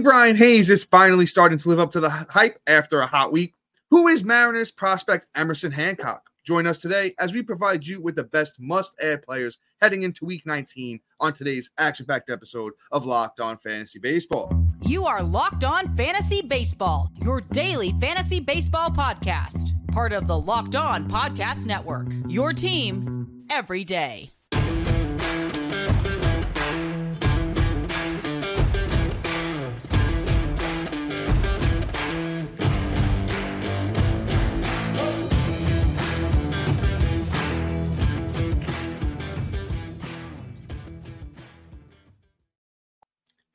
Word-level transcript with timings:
Ke'Bryan 0.00 0.36
Hayes 0.36 0.70
is 0.70 0.82
finally 0.82 1.26
starting 1.26 1.58
to 1.58 1.68
live 1.68 1.78
up 1.78 1.90
to 1.90 2.00
the 2.00 2.08
hype 2.08 2.58
after 2.66 3.02
a 3.02 3.06
hot 3.06 3.32
week. 3.32 3.52
Who 3.90 4.08
is 4.08 4.24
Mariners 4.24 4.70
prospect 4.70 5.26
Emerson 5.34 5.72
Hancock? 5.72 6.30
Join 6.42 6.66
us 6.66 6.78
today 6.78 7.12
as 7.20 7.34
we 7.34 7.42
provide 7.42 7.86
you 7.86 8.00
with 8.00 8.16
the 8.16 8.24
best 8.24 8.58
must 8.58 8.98
add 9.02 9.20
players 9.20 9.58
heading 9.82 10.00
into 10.00 10.24
week 10.24 10.46
19 10.46 11.00
on 11.20 11.34
today's 11.34 11.70
action 11.76 12.06
packed 12.06 12.30
episode 12.30 12.72
of 12.90 13.04
Locked 13.04 13.40
On 13.40 13.58
Fantasy 13.58 13.98
Baseball. 13.98 14.50
You 14.80 15.04
are 15.04 15.22
Locked 15.22 15.64
On 15.64 15.94
Fantasy 15.94 16.40
Baseball, 16.40 17.10
your 17.22 17.42
daily 17.42 17.92
fantasy 18.00 18.40
baseball 18.40 18.88
podcast, 18.88 19.74
part 19.92 20.14
of 20.14 20.26
the 20.26 20.38
Locked 20.40 20.76
On 20.76 21.10
Podcast 21.10 21.66
Network. 21.66 22.06
Your 22.26 22.54
team 22.54 23.44
every 23.50 23.84
day. 23.84 24.30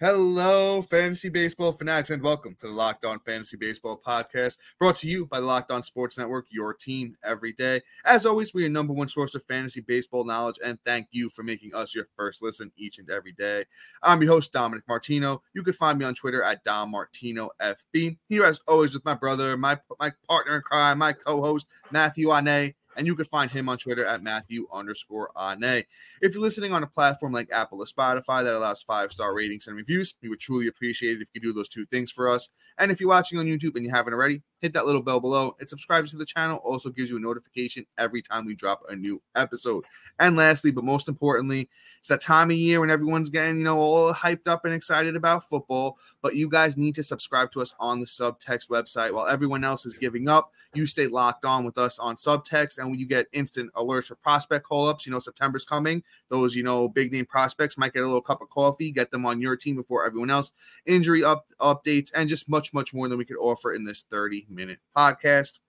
Hello, 0.01 0.81
fantasy 0.81 1.29
baseball 1.29 1.71
fanatics, 1.71 2.09
and 2.09 2.21
welcome 2.21 2.53
to 2.55 2.67
the 2.67 2.73
Locked 2.73 3.05
On 3.05 3.17
Fantasy 3.21 3.55
Baseball 3.55 4.01
podcast, 4.05 4.57
brought 4.77 4.97
to 4.97 5.07
you 5.07 5.25
by 5.25 5.39
the 5.39 5.45
Locked 5.45 5.71
On 5.71 5.81
Sports 5.81 6.17
Network, 6.17 6.47
your 6.49 6.73
team 6.73 7.15
every 7.23 7.53
day. 7.53 7.79
As 8.03 8.25
always, 8.25 8.53
we 8.53 8.65
are 8.65 8.69
number 8.69 8.91
one 8.91 9.07
source 9.07 9.35
of 9.35 9.45
fantasy 9.45 9.79
baseball 9.79 10.25
knowledge, 10.25 10.57
and 10.61 10.77
thank 10.85 11.07
you 11.11 11.29
for 11.29 11.43
making 11.43 11.73
us 11.73 11.95
your 11.95 12.07
first 12.17 12.43
listen 12.43 12.73
each 12.75 12.99
and 12.99 13.09
every 13.09 13.31
day. 13.31 13.63
I'm 14.03 14.21
your 14.21 14.33
host, 14.33 14.51
Dominic 14.51 14.83
Martino. 14.85 15.41
You 15.53 15.63
can 15.63 15.71
find 15.71 15.97
me 15.97 16.03
on 16.03 16.13
Twitter 16.13 16.43
at 16.43 16.65
Dom 16.65 16.91
Martino 16.91 17.51
FB. 17.61 18.17
Here, 18.27 18.43
as 18.43 18.59
always, 18.67 18.93
with 18.93 19.05
my 19.05 19.13
brother, 19.13 19.55
my 19.55 19.79
my 19.97 20.11
partner 20.27 20.57
in 20.57 20.61
crime, 20.61 20.97
my 20.97 21.13
co-host 21.13 21.67
Matthew 21.89 22.35
Ane 22.35 22.73
and 22.95 23.05
you 23.05 23.15
can 23.15 23.25
find 23.25 23.51
him 23.51 23.69
on 23.69 23.77
Twitter 23.77 24.05
at 24.05 24.23
Matthew 24.23 24.67
underscore 24.73 25.29
Ane. 25.37 25.83
If 26.21 26.33
you're 26.33 26.41
listening 26.41 26.73
on 26.73 26.83
a 26.83 26.87
platform 26.87 27.31
like 27.31 27.51
Apple 27.51 27.79
or 27.79 27.85
Spotify 27.85 28.43
that 28.43 28.53
allows 28.53 28.81
five 28.81 29.11
star 29.11 29.33
ratings 29.33 29.67
and 29.67 29.75
reviews, 29.75 30.15
we 30.21 30.29
would 30.29 30.39
truly 30.39 30.67
appreciate 30.67 31.17
it 31.17 31.21
if 31.21 31.29
you 31.33 31.41
do 31.41 31.53
those 31.53 31.69
two 31.69 31.85
things 31.87 32.11
for 32.11 32.27
us. 32.27 32.49
And 32.77 32.91
if 32.91 32.99
you're 32.99 33.09
watching 33.09 33.39
on 33.39 33.45
YouTube 33.45 33.75
and 33.75 33.85
you 33.85 33.91
haven't 33.91 34.13
already, 34.13 34.41
hit 34.65 34.73
that 34.73 34.85
little 34.85 35.01
bell 35.01 35.19
below. 35.19 35.55
It 35.59 35.69
subscribes 35.69 36.11
to 36.11 36.17
the 36.17 36.25
channel, 36.25 36.57
also 36.63 36.89
gives 36.89 37.09
you 37.09 37.17
a 37.17 37.19
notification 37.19 37.85
every 37.99 38.21
time 38.21 38.45
we 38.45 38.55
drop 38.55 38.81
a 38.89 38.95
new 38.95 39.21
episode. 39.35 39.83
And 40.19 40.35
lastly, 40.35 40.71
but 40.71 40.83
most 40.83 41.07
importantly, 41.07 41.69
it's 41.99 42.09
that 42.09 42.21
time 42.21 42.49
of 42.49 42.57
year 42.57 42.79
when 42.79 42.89
everyone's 42.89 43.29
getting, 43.29 43.59
you 43.59 43.63
know, 43.63 43.77
all 43.77 44.11
hyped 44.11 44.47
up 44.47 44.65
and 44.65 44.73
excited 44.73 45.15
about 45.15 45.47
football. 45.47 45.97
But 46.21 46.35
you 46.35 46.49
guys 46.49 46.77
need 46.77 46.95
to 46.95 47.03
subscribe 47.03 47.51
to 47.51 47.61
us 47.61 47.75
on 47.79 47.99
the 47.99 48.07
subtext 48.07 48.69
website 48.69 49.11
while 49.11 49.27
everyone 49.27 49.63
else 49.63 49.85
is 49.85 49.93
giving 49.93 50.27
up. 50.27 50.51
You 50.73 50.87
stay 50.87 51.07
locked 51.07 51.45
on 51.45 51.63
with 51.63 51.77
us 51.77 51.99
on 51.99 52.15
subtext, 52.15 52.79
and 52.79 52.84
when 52.89 52.99
you 52.99 53.07
get 53.07 53.27
instant 53.33 53.71
alerts 53.73 54.07
for 54.07 54.15
prospect 54.15 54.65
call 54.65 54.87
ups, 54.87 55.05
you 55.05 55.11
know, 55.11 55.19
September's 55.19 55.65
coming. 55.65 56.03
Those, 56.29 56.55
you 56.55 56.63
know, 56.63 56.87
big 56.87 57.11
name 57.11 57.25
prospects 57.25 57.77
might 57.77 57.93
get 57.93 58.03
a 58.03 58.05
little 58.05 58.21
cup 58.21 58.41
of 58.41 58.49
coffee, 58.49 58.91
get 58.91 59.11
them 59.11 59.25
on 59.25 59.41
your 59.41 59.55
team 59.55 59.75
before 59.75 60.05
everyone 60.05 60.29
else. 60.29 60.51
Injury 60.85 61.23
up 61.23 61.45
updates, 61.59 62.11
and 62.15 62.29
just 62.29 62.49
much, 62.49 62.73
much 62.73 62.93
more 62.93 63.07
than 63.07 63.17
we 63.17 63.25
could 63.25 63.37
offer 63.37 63.73
in 63.73 63.85
this 63.85 64.05
30 64.09 64.45
minute 64.49 64.79
podcast. 64.95 65.59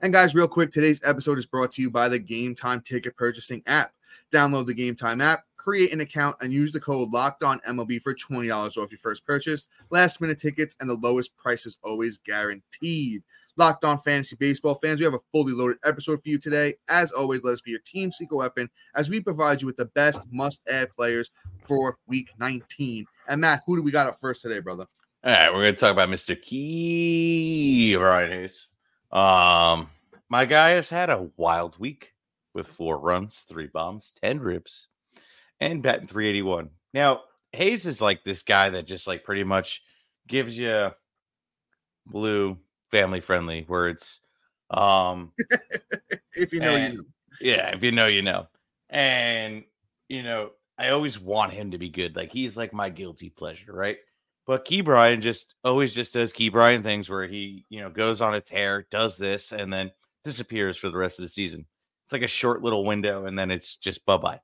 And 0.00 0.12
guys, 0.12 0.34
real 0.34 0.48
quick, 0.48 0.72
today's 0.72 1.00
episode 1.04 1.38
is 1.38 1.46
brought 1.46 1.72
to 1.72 1.82
you 1.82 1.90
by 1.90 2.08
the 2.08 2.18
Game 2.18 2.54
Time 2.54 2.82
ticket 2.82 3.16
purchasing 3.16 3.62
app. 3.66 3.92
Download 4.30 4.66
the 4.66 4.74
Game 4.74 4.94
Time 4.94 5.20
app, 5.20 5.44
create 5.66 5.92
an 5.92 6.00
account, 6.00 6.36
and 6.40 6.52
use 6.52 6.70
the 6.70 6.78
code 6.78 7.12
Locked 7.12 7.42
On 7.42 7.58
MLB 7.68 8.00
for 8.00 8.14
twenty 8.14 8.46
dollars 8.46 8.76
off 8.76 8.92
your 8.92 9.00
first 9.00 9.26
purchase. 9.26 9.66
Last 9.90 10.20
minute 10.20 10.38
tickets 10.38 10.76
and 10.78 10.88
the 10.88 10.94
lowest 10.94 11.36
prices 11.36 11.76
always 11.82 12.18
guaranteed. 12.18 13.24
Locked 13.56 13.84
On 13.84 13.98
Fantasy 13.98 14.36
Baseball 14.36 14.76
fans, 14.76 15.00
we 15.00 15.04
have 15.04 15.14
a 15.14 15.20
fully 15.32 15.52
loaded 15.52 15.78
episode 15.84 16.22
for 16.22 16.28
you 16.28 16.38
today. 16.38 16.74
As 16.88 17.10
always, 17.10 17.42
let 17.42 17.54
us 17.54 17.60
be 17.60 17.72
your 17.72 17.80
team 17.80 18.12
secret 18.12 18.36
weapon 18.36 18.70
as 18.94 19.10
we 19.10 19.18
provide 19.18 19.60
you 19.60 19.66
with 19.66 19.76
the 19.76 19.86
best 19.86 20.22
must-add 20.30 20.94
players 20.94 21.32
for 21.66 21.98
Week 22.06 22.28
19. 22.38 23.04
And 23.28 23.40
Matt, 23.40 23.62
who 23.66 23.76
do 23.76 23.82
we 23.82 23.90
got 23.90 24.06
up 24.06 24.20
first 24.20 24.42
today, 24.42 24.60
brother? 24.60 24.86
All 25.24 25.32
right, 25.32 25.52
we're 25.52 25.62
going 25.62 25.74
to 25.74 25.80
talk 25.80 25.90
about 25.90 26.10
Mr. 26.10 26.36
Ke'Bryan 26.40 28.30
Hayes. 28.30 28.68
Um, 29.10 29.88
my 30.28 30.44
guy 30.44 30.70
has 30.70 30.88
had 30.88 31.10
a 31.10 31.28
wild 31.36 31.76
week 31.80 32.12
with 32.54 32.68
four 32.68 32.98
runs, 32.98 33.46
three 33.48 33.66
bombs, 33.66 34.12
10 34.22 34.38
ribs, 34.38 34.88
and 35.60 35.82
batting 35.82 36.06
381. 36.06 36.70
Now, 36.94 37.22
Hayes 37.52 37.86
is 37.86 38.00
like 38.00 38.24
this 38.24 38.42
guy 38.42 38.70
that 38.70 38.86
just 38.86 39.06
like 39.06 39.24
pretty 39.24 39.44
much 39.44 39.82
gives 40.28 40.56
you 40.56 40.90
blue, 42.06 42.58
family 42.90 43.20
friendly 43.20 43.64
words. 43.68 44.20
Um, 44.70 45.32
if 46.34 46.52
you 46.52 46.60
know, 46.60 46.76
and, 46.76 46.94
you 46.94 46.98
know. 47.00 47.04
Yeah, 47.40 47.74
if 47.74 47.82
you 47.82 47.92
know, 47.92 48.06
you 48.06 48.22
know. 48.22 48.46
And, 48.90 49.64
you 50.08 50.22
know, 50.22 50.52
I 50.78 50.90
always 50.90 51.18
want 51.18 51.52
him 51.52 51.70
to 51.70 51.78
be 51.78 51.88
good. 51.88 52.16
Like 52.16 52.32
he's 52.32 52.56
like 52.56 52.72
my 52.72 52.88
guilty 52.88 53.30
pleasure, 53.30 53.72
right? 53.72 53.98
But 54.46 54.64
Ke'Bryan 54.64 55.20
just 55.20 55.54
always 55.64 55.92
just 55.92 56.12
does 56.12 56.32
Ke'Bryan 56.32 56.82
things 56.82 57.08
where 57.08 57.26
he, 57.26 57.64
you 57.68 57.80
know, 57.80 57.90
goes 57.90 58.20
on 58.20 58.34
a 58.34 58.40
tear, 58.40 58.86
does 58.90 59.18
this, 59.18 59.52
and 59.52 59.72
then 59.72 59.90
disappears 60.24 60.76
for 60.76 60.88
the 60.88 60.96
rest 60.96 61.18
of 61.18 61.24
the 61.24 61.28
season. 61.28 61.66
It's 62.04 62.12
like 62.12 62.22
a 62.22 62.28
short 62.28 62.62
little 62.62 62.84
window, 62.84 63.26
and 63.26 63.36
then 63.36 63.50
it's 63.50 63.76
just 63.76 64.06
bye 64.06 64.16
bye. 64.16 64.40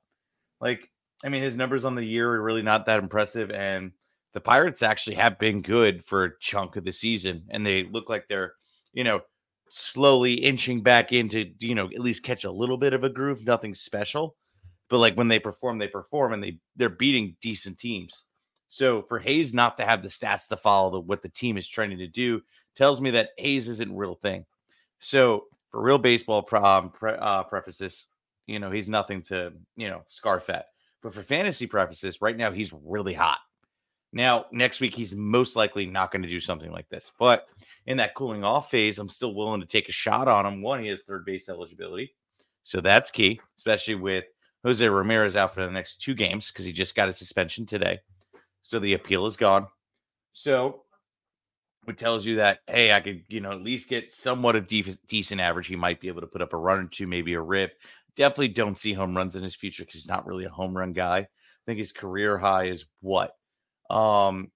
Like, 0.59 0.91
I 1.23 1.29
mean, 1.29 1.41
his 1.41 1.55
numbers 1.55 1.85
on 1.85 1.95
the 1.95 2.03
year 2.03 2.29
are 2.33 2.41
really 2.41 2.61
not 2.61 2.85
that 2.85 2.99
impressive, 2.99 3.49
and 3.51 3.91
the 4.33 4.41
Pirates 4.41 4.83
actually 4.83 5.15
have 5.15 5.39
been 5.39 5.61
good 5.61 6.03
for 6.05 6.25
a 6.25 6.39
chunk 6.39 6.75
of 6.75 6.83
the 6.83 6.91
season, 6.91 7.43
and 7.49 7.65
they 7.65 7.83
look 7.83 8.09
like 8.09 8.27
they're, 8.27 8.53
you 8.93 9.03
know, 9.03 9.21
slowly 9.69 10.33
inching 10.33 10.81
back 10.81 11.11
into, 11.13 11.51
you 11.59 11.75
know, 11.75 11.85
at 11.85 11.99
least 11.99 12.23
catch 12.23 12.43
a 12.43 12.51
little 12.51 12.77
bit 12.77 12.93
of 12.93 13.03
a 13.03 13.09
groove. 13.09 13.45
Nothing 13.45 13.73
special, 13.73 14.35
but 14.89 14.99
like 14.99 15.15
when 15.15 15.27
they 15.27 15.39
perform, 15.39 15.77
they 15.77 15.87
perform, 15.87 16.33
and 16.33 16.43
they 16.43 16.57
they're 16.75 16.89
beating 16.89 17.37
decent 17.41 17.77
teams. 17.77 18.25
So 18.67 19.03
for 19.03 19.19
Hayes 19.19 19.53
not 19.53 19.77
to 19.77 19.85
have 19.85 20.01
the 20.01 20.09
stats 20.09 20.47
to 20.47 20.57
follow 20.57 20.91
the, 20.91 20.99
what 20.99 21.21
the 21.21 21.29
team 21.29 21.57
is 21.57 21.67
trying 21.67 21.95
to 21.95 22.07
do 22.07 22.41
tells 22.75 22.99
me 22.99 23.11
that 23.11 23.29
Hayes 23.37 23.69
isn't 23.69 23.95
real 23.95 24.15
thing. 24.15 24.45
So 24.99 25.45
for 25.69 25.81
real 25.81 25.99
baseball 25.99 26.47
um, 26.53 26.89
pre, 26.89 27.11
uh, 27.13 27.43
prefaces, 27.43 28.07
you 28.47 28.57
know, 28.59 28.71
he's 28.71 28.89
nothing 28.89 29.21
to, 29.23 29.53
you 29.75 29.89
know, 29.89 30.01
scarf 30.07 30.49
at. 30.49 30.65
But 31.03 31.13
for 31.13 31.21
fantasy 31.21 31.67
purposes, 31.67 32.21
right 32.21 32.35
now 32.37 32.51
he's 32.51 32.73
really 32.73 33.13
hot. 33.13 33.39
Now, 34.13 34.45
next 34.51 34.79
week, 34.79 34.95
he's 34.95 35.13
most 35.13 35.55
likely 35.55 35.85
not 35.87 36.11
going 36.11 36.21
to 36.21 36.29
do 36.29 36.39
something 36.39 36.71
like 36.71 36.87
this. 36.89 37.11
But 37.19 37.47
in 37.87 37.97
that 37.97 38.13
cooling 38.13 38.43
off 38.43 38.69
phase, 38.69 38.99
I'm 38.99 39.09
still 39.09 39.33
willing 39.33 39.59
to 39.61 39.67
take 39.67 39.89
a 39.89 39.91
shot 39.91 40.27
on 40.27 40.45
him. 40.45 40.61
One, 40.61 40.81
he 40.81 40.89
has 40.89 41.01
third 41.01 41.25
base 41.25 41.49
eligibility. 41.49 42.15
So 42.63 42.79
that's 42.79 43.11
key, 43.11 43.41
especially 43.57 43.95
with 43.95 44.25
Jose 44.63 44.87
Ramirez 44.87 45.35
out 45.35 45.53
for 45.53 45.65
the 45.65 45.71
next 45.71 46.01
two 46.01 46.13
games 46.13 46.51
because 46.51 46.65
he 46.65 46.71
just 46.71 46.95
got 46.95 47.09
a 47.09 47.13
suspension 47.13 47.65
today. 47.65 47.99
So 48.61 48.79
the 48.79 48.93
appeal 48.93 49.25
is 49.25 49.35
gone. 49.35 49.67
So 50.31 50.83
it 51.87 51.97
tells 51.97 52.25
you 52.25 52.37
that, 52.37 52.59
hey, 52.67 52.93
I 52.93 53.01
could, 53.01 53.23
you 53.27 53.41
know, 53.41 53.51
at 53.51 53.61
least 53.61 53.89
get 53.89 54.11
somewhat 54.11 54.55
of 54.55 54.67
de- 54.67 54.97
decent 55.07 55.41
average. 55.41 55.67
He 55.67 55.75
might 55.75 55.99
be 55.99 56.07
able 56.07 56.21
to 56.21 56.27
put 56.27 56.41
up 56.41 56.53
a 56.53 56.57
run 56.57 56.79
or 56.79 56.85
two, 56.85 57.07
maybe 57.07 57.33
a 57.33 57.41
rip. 57.41 57.73
Definitely 58.15 58.49
don't 58.49 58.77
see 58.77 58.93
home 58.93 59.15
runs 59.15 59.35
in 59.35 59.43
his 59.43 59.55
future 59.55 59.83
because 59.83 60.01
he's 60.01 60.07
not 60.07 60.25
really 60.25 60.45
a 60.45 60.49
home 60.49 60.75
run 60.75 60.93
guy. 60.93 61.17
I 61.19 61.27
think 61.65 61.79
his 61.79 61.91
career 61.91 62.37
high 62.37 62.65
is 62.65 62.85
what? 63.01 63.31
Um, 63.89 64.51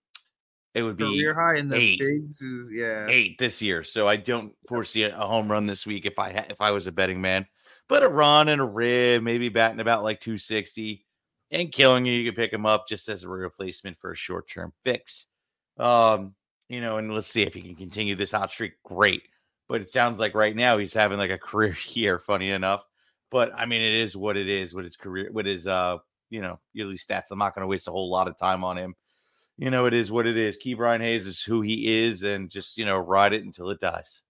it 0.73 0.84
would 0.84 0.97
be 0.97 1.06
Career 1.06 1.34
high 1.34 1.57
in 1.57 1.69
the 1.69 1.75
eight. 1.75 2.00
bigs 2.00 2.41
is 2.41 2.72
yeah. 2.72 3.07
eight 3.09 3.40
this 3.40 3.62
year. 3.63 3.84
So 3.84 4.07
I 4.07 4.16
don't 4.16 4.53
foresee 4.68 5.03
a 5.03 5.12
home 5.12 5.51
run 5.51 5.66
this 5.66 5.88
week 5.88 6.06
if 6.06 6.19
I 6.19 6.34
ha- 6.34 6.45
if 6.50 6.62
I 6.62 6.72
was 6.72 6.85
a 6.85 6.91
betting 6.91 7.19
man. 7.19 7.47
But 7.90 8.03
a 8.03 8.07
run 8.07 8.50
and 8.50 8.62
a 8.62 8.66
rib, 8.66 9.23
maybe 9.23 9.50
batting 9.50 9.79
about 9.79 10.03
like 10.03 10.19
260 10.22 11.03
and 11.51 11.72
killing 11.72 12.06
you. 12.06 12.13
You 12.13 12.31
can 12.31 12.35
pick 12.35 12.53
him 12.53 12.66
up 12.66 12.88
just 12.88 13.09
as 13.09 13.24
a 13.24 13.29
replacement 13.29 13.98
for 14.00 14.12
a 14.12 14.15
short 14.15 14.50
term 14.50 14.71
fix. 14.83 15.25
Um, 15.80 16.36
you 16.69 16.81
know, 16.81 16.98
and 16.98 17.12
let's 17.13 17.27
see 17.27 17.44
if 17.44 17.53
he 17.53 17.62
can 17.62 17.75
continue 17.75 18.15
this 18.15 18.31
hot 18.31 18.51
streak. 18.51 18.74
Great. 18.83 19.24
But 19.69 19.81
it 19.81 19.89
sounds 19.89 20.19
like 20.19 20.36
right 20.36 20.56
now 20.56 20.77
he's 20.77 20.94
having 20.94 21.18
like 21.18 21.31
a 21.31 21.38
career 21.38 21.75
year, 21.89 22.19
funny 22.19 22.51
enough. 22.51 22.83
But 23.29 23.51
I 23.56 23.65
mean, 23.65 23.81
it 23.81 23.94
is 23.94 24.15
what 24.15 24.38
it 24.38 24.47
is 24.47 24.74
with 24.74 24.85
his 24.85 24.95
career, 24.95 25.29
with 25.31 25.45
his 25.45 25.68
uh, 25.68 25.97
you 26.29 26.41
know, 26.41 26.59
yearly 26.74 26.97
stats. 26.97 27.31
I'm 27.31 27.39
not 27.39 27.56
gonna 27.56 27.68
waste 27.68 27.88
a 27.88 27.91
whole 27.91 28.09
lot 28.09 28.27
of 28.27 28.38
time 28.38 28.63
on 28.63 28.77
him. 28.77 28.95
You 29.57 29.71
know, 29.71 29.85
it 29.85 29.94
is 29.94 30.12
what 30.12 30.27
it 30.27 30.38
is. 30.38 30.57
Ke'Bryan 30.57 31.01
Hayes 31.01 31.25
is 31.25 31.41
who 31.41 31.62
he 31.62 32.06
is, 32.06 32.24
and 32.24 32.50
just 32.50 32.77
you 32.77 32.85
know, 32.85 32.97
ride 32.97 33.33
it 33.33 33.44
until 33.44 33.69
it 33.69 33.79
dies. 33.79 34.21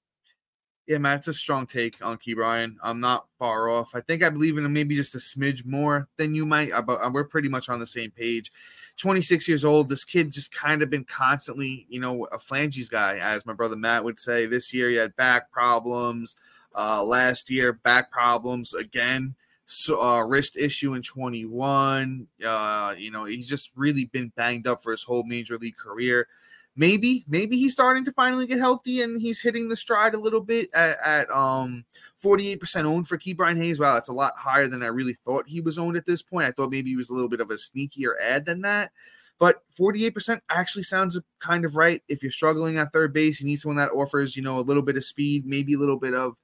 Yeah, 0.88 1.00
Matt, 1.00 1.18
it's 1.18 1.28
a 1.28 1.34
strong 1.34 1.68
take 1.68 1.98
on 2.02 2.18
Ke'Bryan. 2.18 2.78
I'm 2.82 3.02
not 3.02 3.28
far 3.38 3.68
off. 3.68 3.94
I 3.94 4.00
think 4.00 4.24
I 4.24 4.30
believe 4.30 4.58
in 4.58 4.64
him 4.64 4.72
maybe 4.72 4.96
just 4.96 5.16
a 5.16 5.18
smidge 5.18 5.66
more 5.66 6.08
than 6.16 6.34
you 6.34 6.46
might, 6.46 6.72
uh, 6.72 6.82
but 6.82 7.02
uh, 7.04 7.10
we're 7.12 7.26
pretty 7.26 7.50
much 7.50 7.68
on 7.68 7.82
the 7.82 7.86
same 7.86 8.10
page. 8.10 8.54
26 8.96 9.50
years 9.50 9.66
old. 9.66 9.90
This 9.90 10.06
kid 10.06 10.32
just 10.32 10.56
kind 10.56 10.82
of 10.82 10.90
been 10.90 11.04
constantly, 11.04 11.86
you 11.90 12.00
know, 12.00 12.26
a 12.32 12.40
flanges 12.40 12.88
guy, 12.88 13.18
as 13.18 13.46
my 13.46 13.52
brother 13.52 13.76
Matt 13.76 14.06
would 14.06 14.18
say. 14.18 14.46
This 14.46 14.74
year 14.74 14.90
he 14.90 14.96
had 14.96 15.14
back 15.18 15.52
problems. 15.52 16.38
Uh, 16.76 17.04
last 17.04 17.50
year, 17.50 17.74
back 17.74 18.12
problems 18.12 18.74
again. 18.74 19.36
so, 19.66 20.02
uh, 20.02 20.24
wrist 20.24 20.58
issue 20.58 20.94
in 20.94 21.02
21. 21.02 22.28
Uh, 22.46 22.94
you 22.98 23.12
know, 23.12 23.26
he's 23.26 23.50
just 23.50 23.72
really 23.76 24.06
been 24.06 24.32
banged 24.36 24.68
up 24.68 24.82
for 24.82 24.92
his 24.92 25.04
whole 25.04 25.24
major 25.24 25.58
league 25.58 25.78
career. 25.78 26.28
Maybe, 26.76 27.26
maybe 27.28 27.58
he's 27.58 27.74
starting 27.74 28.06
to 28.06 28.12
finally 28.12 28.46
get 28.46 28.60
healthy 28.60 29.02
and 29.02 29.20
he's 29.20 29.42
hitting 29.42 29.68
the 29.68 29.76
stride 29.76 30.14
a 30.14 30.20
little 30.20 30.42
bit 30.42 30.70
at, 30.76 30.96
at 31.04 31.32
um 31.32 31.84
48% 32.24 32.86
owned 32.86 33.08
for 33.08 33.18
Ke'Bryan 33.18 33.58
Hayes. 33.58 33.80
Wow, 33.80 33.96
that's 33.96 34.10
a 34.10 34.14
lot 34.14 34.34
higher 34.38 34.68
than 34.68 34.84
I 34.84 34.88
really 34.88 35.14
thought 35.14 35.48
he 35.48 35.62
was 35.62 35.78
owned 35.78 35.98
at 35.98 36.06
this 36.06 36.22
point. 36.22 36.48
I 36.48 36.52
thought 36.52 36.72
maybe 36.72 36.90
he 36.90 36.96
was 36.96 37.10
a 37.10 37.14
little 37.14 37.30
bit 37.30 37.42
of 37.42 37.50
a 37.50 37.56
sneakier 37.56 38.14
ad 38.24 38.46
than 38.46 38.62
that. 38.62 38.92
But 39.40 39.58
48% 39.80 40.40
actually 40.50 40.84
sounds 40.84 41.20
kind 41.40 41.64
of 41.66 41.76
right. 41.76 42.02
If 42.08 42.24
you're 42.24 42.32
struggling 42.32 42.78
at 42.78 42.92
third 42.92 43.14
base, 43.14 43.40
you 43.40 43.46
need 43.46 43.60
someone 43.60 43.78
that 43.78 43.92
offers, 43.92 44.36
you 44.36 44.42
know, 44.42 44.58
a 44.58 44.62
little 44.62 44.82
bit 44.82 44.98
of 44.98 45.04
speed, 45.04 45.46
maybe 45.46 45.76
a 45.76 45.78
little 45.78 46.00
bit 46.00 46.16
of 46.16 46.36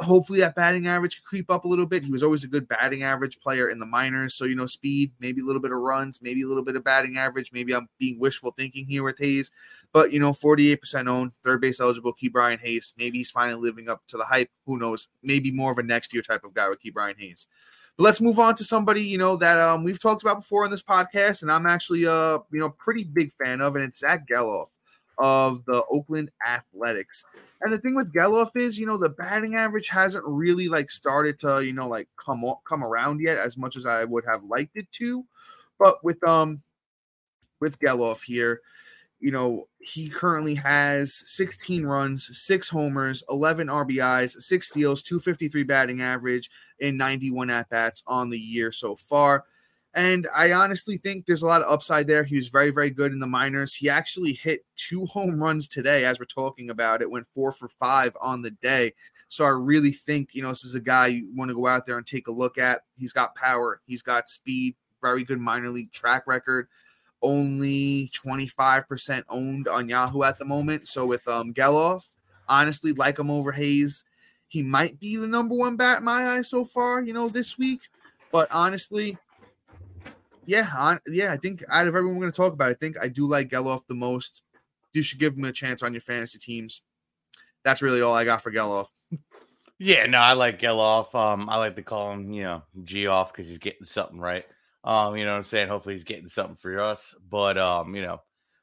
hopefully 0.00 0.40
that 0.40 0.54
batting 0.54 0.86
average 0.86 1.16
could 1.16 1.24
creep 1.24 1.50
up 1.50 1.64
a 1.64 1.68
little 1.68 1.86
bit. 1.86 2.04
He 2.04 2.10
was 2.10 2.22
always 2.22 2.44
a 2.44 2.48
good 2.48 2.68
batting 2.68 3.02
average 3.02 3.40
player 3.40 3.68
in 3.68 3.78
the 3.78 3.86
minors. 3.86 4.34
So, 4.34 4.44
you 4.44 4.54
know, 4.54 4.66
speed, 4.66 5.12
maybe 5.20 5.40
a 5.40 5.44
little 5.44 5.62
bit 5.62 5.72
of 5.72 5.78
runs, 5.78 6.20
maybe 6.20 6.42
a 6.42 6.46
little 6.46 6.64
bit 6.64 6.76
of 6.76 6.84
batting 6.84 7.16
average. 7.16 7.50
Maybe 7.52 7.74
I'm 7.74 7.88
being 7.98 8.20
wishful 8.20 8.52
thinking 8.52 8.86
here 8.86 9.02
with 9.02 9.18
Hayes, 9.18 9.50
but, 9.92 10.12
you 10.12 10.20
know, 10.20 10.32
48% 10.32 11.08
owned, 11.08 11.32
third 11.42 11.60
base 11.60 11.80
eligible, 11.80 12.12
Ke'Bryan 12.12 12.60
Hayes. 12.60 12.94
Maybe 12.98 13.18
he's 13.18 13.30
finally 13.30 13.60
living 13.60 13.88
up 13.88 14.02
to 14.08 14.16
the 14.16 14.24
hype. 14.24 14.50
Who 14.66 14.78
knows? 14.78 15.08
Maybe 15.22 15.50
more 15.50 15.72
of 15.72 15.78
a 15.78 15.82
next 15.82 16.12
year 16.12 16.22
type 16.22 16.44
of 16.44 16.54
guy 16.54 16.68
with 16.68 16.82
Ke'Bryan 16.82 17.18
Hayes. 17.18 17.46
But 17.96 18.04
let's 18.04 18.20
move 18.20 18.38
on 18.38 18.54
to 18.56 18.64
somebody, 18.64 19.02
you 19.02 19.18
know, 19.18 19.36
that 19.36 19.58
um, 19.58 19.84
we've 19.84 20.00
talked 20.00 20.22
about 20.22 20.38
before 20.38 20.64
on 20.64 20.70
this 20.70 20.82
podcast, 20.82 21.42
and 21.42 21.50
I'm 21.50 21.66
actually, 21.66 22.04
a 22.04 22.38
you 22.52 22.58
know, 22.58 22.70
pretty 22.70 23.04
big 23.04 23.32
fan 23.32 23.60
of, 23.60 23.76
and 23.76 23.84
it's 23.84 24.00
Zach 24.00 24.26
Gelof 24.28 24.66
of 25.18 25.64
the 25.64 25.82
Oakland 25.90 26.30
Athletics. 26.46 27.24
And 27.62 27.72
the 27.72 27.78
thing 27.78 27.94
with 27.94 28.12
Gelof 28.12 28.50
is, 28.54 28.78
you 28.78 28.86
know, 28.86 28.98
the 28.98 29.10
batting 29.10 29.54
average 29.54 29.88
hasn't 29.88 30.24
really 30.26 30.68
like 30.68 30.90
started 30.90 31.38
to, 31.40 31.64
you 31.64 31.72
know, 31.72 31.88
like 31.88 32.08
come 32.22 32.44
come 32.68 32.84
around 32.84 33.20
yet 33.20 33.38
as 33.38 33.56
much 33.56 33.76
as 33.76 33.86
I 33.86 34.04
would 34.04 34.24
have 34.30 34.44
liked 34.44 34.76
it 34.76 34.90
to. 34.92 35.24
But 35.78 36.04
with 36.04 36.26
um 36.28 36.62
with 37.60 37.78
Gelof 37.78 38.22
here, 38.22 38.60
you 39.20 39.30
know, 39.30 39.68
he 39.78 40.08
currently 40.08 40.54
has 40.56 41.22
16 41.24 41.86
runs, 41.86 42.38
six 42.38 42.68
homers, 42.68 43.24
11 43.30 43.68
RBIs, 43.68 44.42
six 44.42 44.68
steals, 44.68 45.02
253 45.02 45.62
batting 45.62 46.02
average, 46.02 46.50
and 46.80 46.98
91 46.98 47.50
at 47.50 47.68
bats 47.68 48.02
on 48.06 48.30
the 48.30 48.38
year 48.38 48.72
so 48.72 48.96
far. 48.96 49.44
And 49.96 50.26
I 50.36 50.52
honestly 50.52 50.98
think 50.98 51.24
there's 51.24 51.40
a 51.40 51.46
lot 51.46 51.62
of 51.62 51.72
upside 51.72 52.06
there. 52.06 52.22
He 52.22 52.36
was 52.36 52.48
very, 52.48 52.70
very 52.70 52.90
good 52.90 53.12
in 53.12 53.18
the 53.18 53.26
minors. 53.26 53.74
He 53.74 53.88
actually 53.88 54.34
hit 54.34 54.64
two 54.76 55.06
home 55.06 55.42
runs 55.42 55.66
today 55.66 56.04
as 56.04 56.18
we're 56.18 56.26
talking 56.26 56.68
about 56.70 57.00
it, 57.00 57.10
went 57.10 57.26
four 57.26 57.50
for 57.50 57.68
five 57.68 58.14
on 58.20 58.42
the 58.42 58.50
day. 58.50 58.92
So 59.28 59.46
I 59.46 59.50
really 59.50 59.92
think, 59.92 60.34
you 60.34 60.42
know, 60.42 60.50
this 60.50 60.64
is 60.64 60.74
a 60.74 60.80
guy 60.80 61.08
you 61.08 61.28
want 61.34 61.48
to 61.48 61.54
go 61.54 61.66
out 61.66 61.86
there 61.86 61.96
and 61.96 62.06
take 62.06 62.28
a 62.28 62.32
look 62.32 62.58
at. 62.58 62.82
He's 62.98 63.14
got 63.14 63.34
power, 63.34 63.80
he's 63.86 64.02
got 64.02 64.28
speed, 64.28 64.76
very 65.00 65.24
good 65.24 65.40
minor 65.40 65.70
league 65.70 65.92
track 65.92 66.26
record. 66.26 66.68
Only 67.22 68.10
25% 68.14 69.24
owned 69.30 69.66
on 69.66 69.88
Yahoo 69.88 70.22
at 70.22 70.38
the 70.38 70.44
moment. 70.44 70.86
So 70.88 71.06
with 71.06 71.26
um 71.26 71.54
Gelof, 71.54 72.06
honestly, 72.48 72.92
like 72.92 73.18
him 73.18 73.30
over 73.30 73.50
Hayes, 73.50 74.04
he 74.48 74.62
might 74.62 74.98
be 75.00 75.16
the 75.16 75.26
number 75.26 75.54
one 75.54 75.76
bat 75.76 75.98
in 75.98 76.04
my 76.04 76.28
eyes 76.28 76.48
so 76.48 76.64
far, 76.64 77.02
you 77.02 77.12
know, 77.12 77.28
this 77.28 77.58
week. 77.58 77.80
But 78.32 78.48
honestly, 78.50 79.18
yeah, 80.46 80.68
on, 80.76 81.00
yeah, 81.08 81.32
I 81.32 81.36
think 81.36 81.64
out 81.70 81.86
of 81.86 81.94
everyone 81.94 82.16
we're 82.16 82.22
going 82.22 82.32
to 82.32 82.36
talk 82.36 82.52
about, 82.52 82.68
I 82.68 82.74
think 82.74 82.96
I 83.00 83.08
do 83.08 83.26
like 83.26 83.48
Gelof 83.48 83.82
the 83.88 83.94
most. 83.94 84.42
You 84.92 85.02
should 85.02 85.18
give 85.18 85.34
him 85.34 85.44
a 85.44 85.52
chance 85.52 85.82
on 85.82 85.92
your 85.92 86.00
fantasy 86.00 86.38
teams. 86.38 86.82
That's 87.64 87.82
really 87.82 88.00
all 88.00 88.14
I 88.14 88.24
got 88.24 88.42
for 88.42 88.52
Gelof. 88.52 88.86
Yeah, 89.78 90.06
no, 90.06 90.18
I 90.18 90.32
like 90.32 90.60
Gelof. 90.60 91.14
Um, 91.14 91.50
I 91.50 91.58
like 91.58 91.76
to 91.76 91.82
call 91.82 92.12
him, 92.12 92.32
you 92.32 92.44
know, 92.44 92.62
G 92.84 93.08
off 93.08 93.32
because 93.32 93.48
he's 93.48 93.58
getting 93.58 93.84
something 93.84 94.18
right. 94.18 94.44
Um, 94.84 95.16
you 95.16 95.24
know 95.24 95.32
what 95.32 95.38
I'm 95.38 95.42
saying? 95.42 95.68
Hopefully 95.68 95.96
he's 95.96 96.04
getting 96.04 96.28
something 96.28 96.56
for 96.56 96.78
us. 96.78 97.14
But 97.28 97.58
um, 97.58 97.94
you 97.94 98.02
know, 98.02 98.22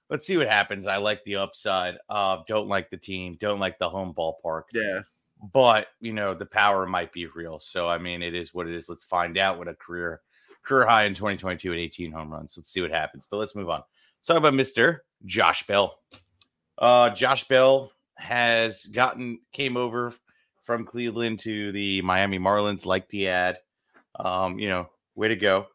let's 0.09 0.25
see 0.25 0.37
what 0.37 0.47
happens. 0.47 0.87
I 0.87 0.97
like 0.97 1.23
the 1.25 1.35
upside. 1.35 1.95
Uh, 2.09 2.37
don't 2.47 2.67
like 2.67 2.89
the 2.89 2.97
team, 2.97 3.37
don't 3.39 3.59
like 3.59 3.77
the 3.77 3.89
home 3.89 4.13
ballpark. 4.17 4.63
Yeah. 4.73 5.01
But 5.51 5.87
you 5.99 6.13
know, 6.13 6.33
the 6.33 6.45
power 6.45 6.85
might 6.85 7.11
be 7.11 7.27
real. 7.27 7.59
So 7.59 7.87
I 7.87 7.97
mean, 7.97 8.21
it 8.21 8.33
is 8.33 8.53
what 8.53 8.67
it 8.67 8.75
is. 8.75 8.87
Let's 8.87 9.05
find 9.05 9.37
out 9.37 9.57
what 9.57 9.67
a 9.67 9.75
career 9.75 10.21
career 10.63 10.87
high 10.87 11.03
in 11.03 11.13
2022 11.13 11.73
at 11.73 11.77
18 11.77 12.11
home 12.11 12.31
runs. 12.31 12.53
Let's 12.55 12.71
see 12.71 12.81
what 12.81 12.91
happens. 12.91 13.27
But 13.29 13.37
let's 13.37 13.55
move 13.55 13.69
on. 13.69 13.81
Let's 14.19 14.27
talk 14.27 14.37
about 14.37 14.53
Mr. 14.53 14.99
Josh 15.25 15.67
Bell. 15.67 15.97
Uh, 16.77 17.09
Josh 17.09 17.47
Bell 17.47 17.91
has 18.15 18.85
gotten 18.85 19.39
came 19.51 19.75
over 19.75 20.13
from 20.63 20.85
Cleveland 20.85 21.39
to 21.41 21.73
the 21.73 22.01
Miami 22.01 22.39
Marlins, 22.39 22.85
like 22.85 23.07
the 23.09 23.27
ad. 23.27 23.57
Um, 24.17 24.59
you 24.59 24.69
know, 24.69 24.87
way 25.15 25.27
to 25.27 25.35
go. 25.35 25.67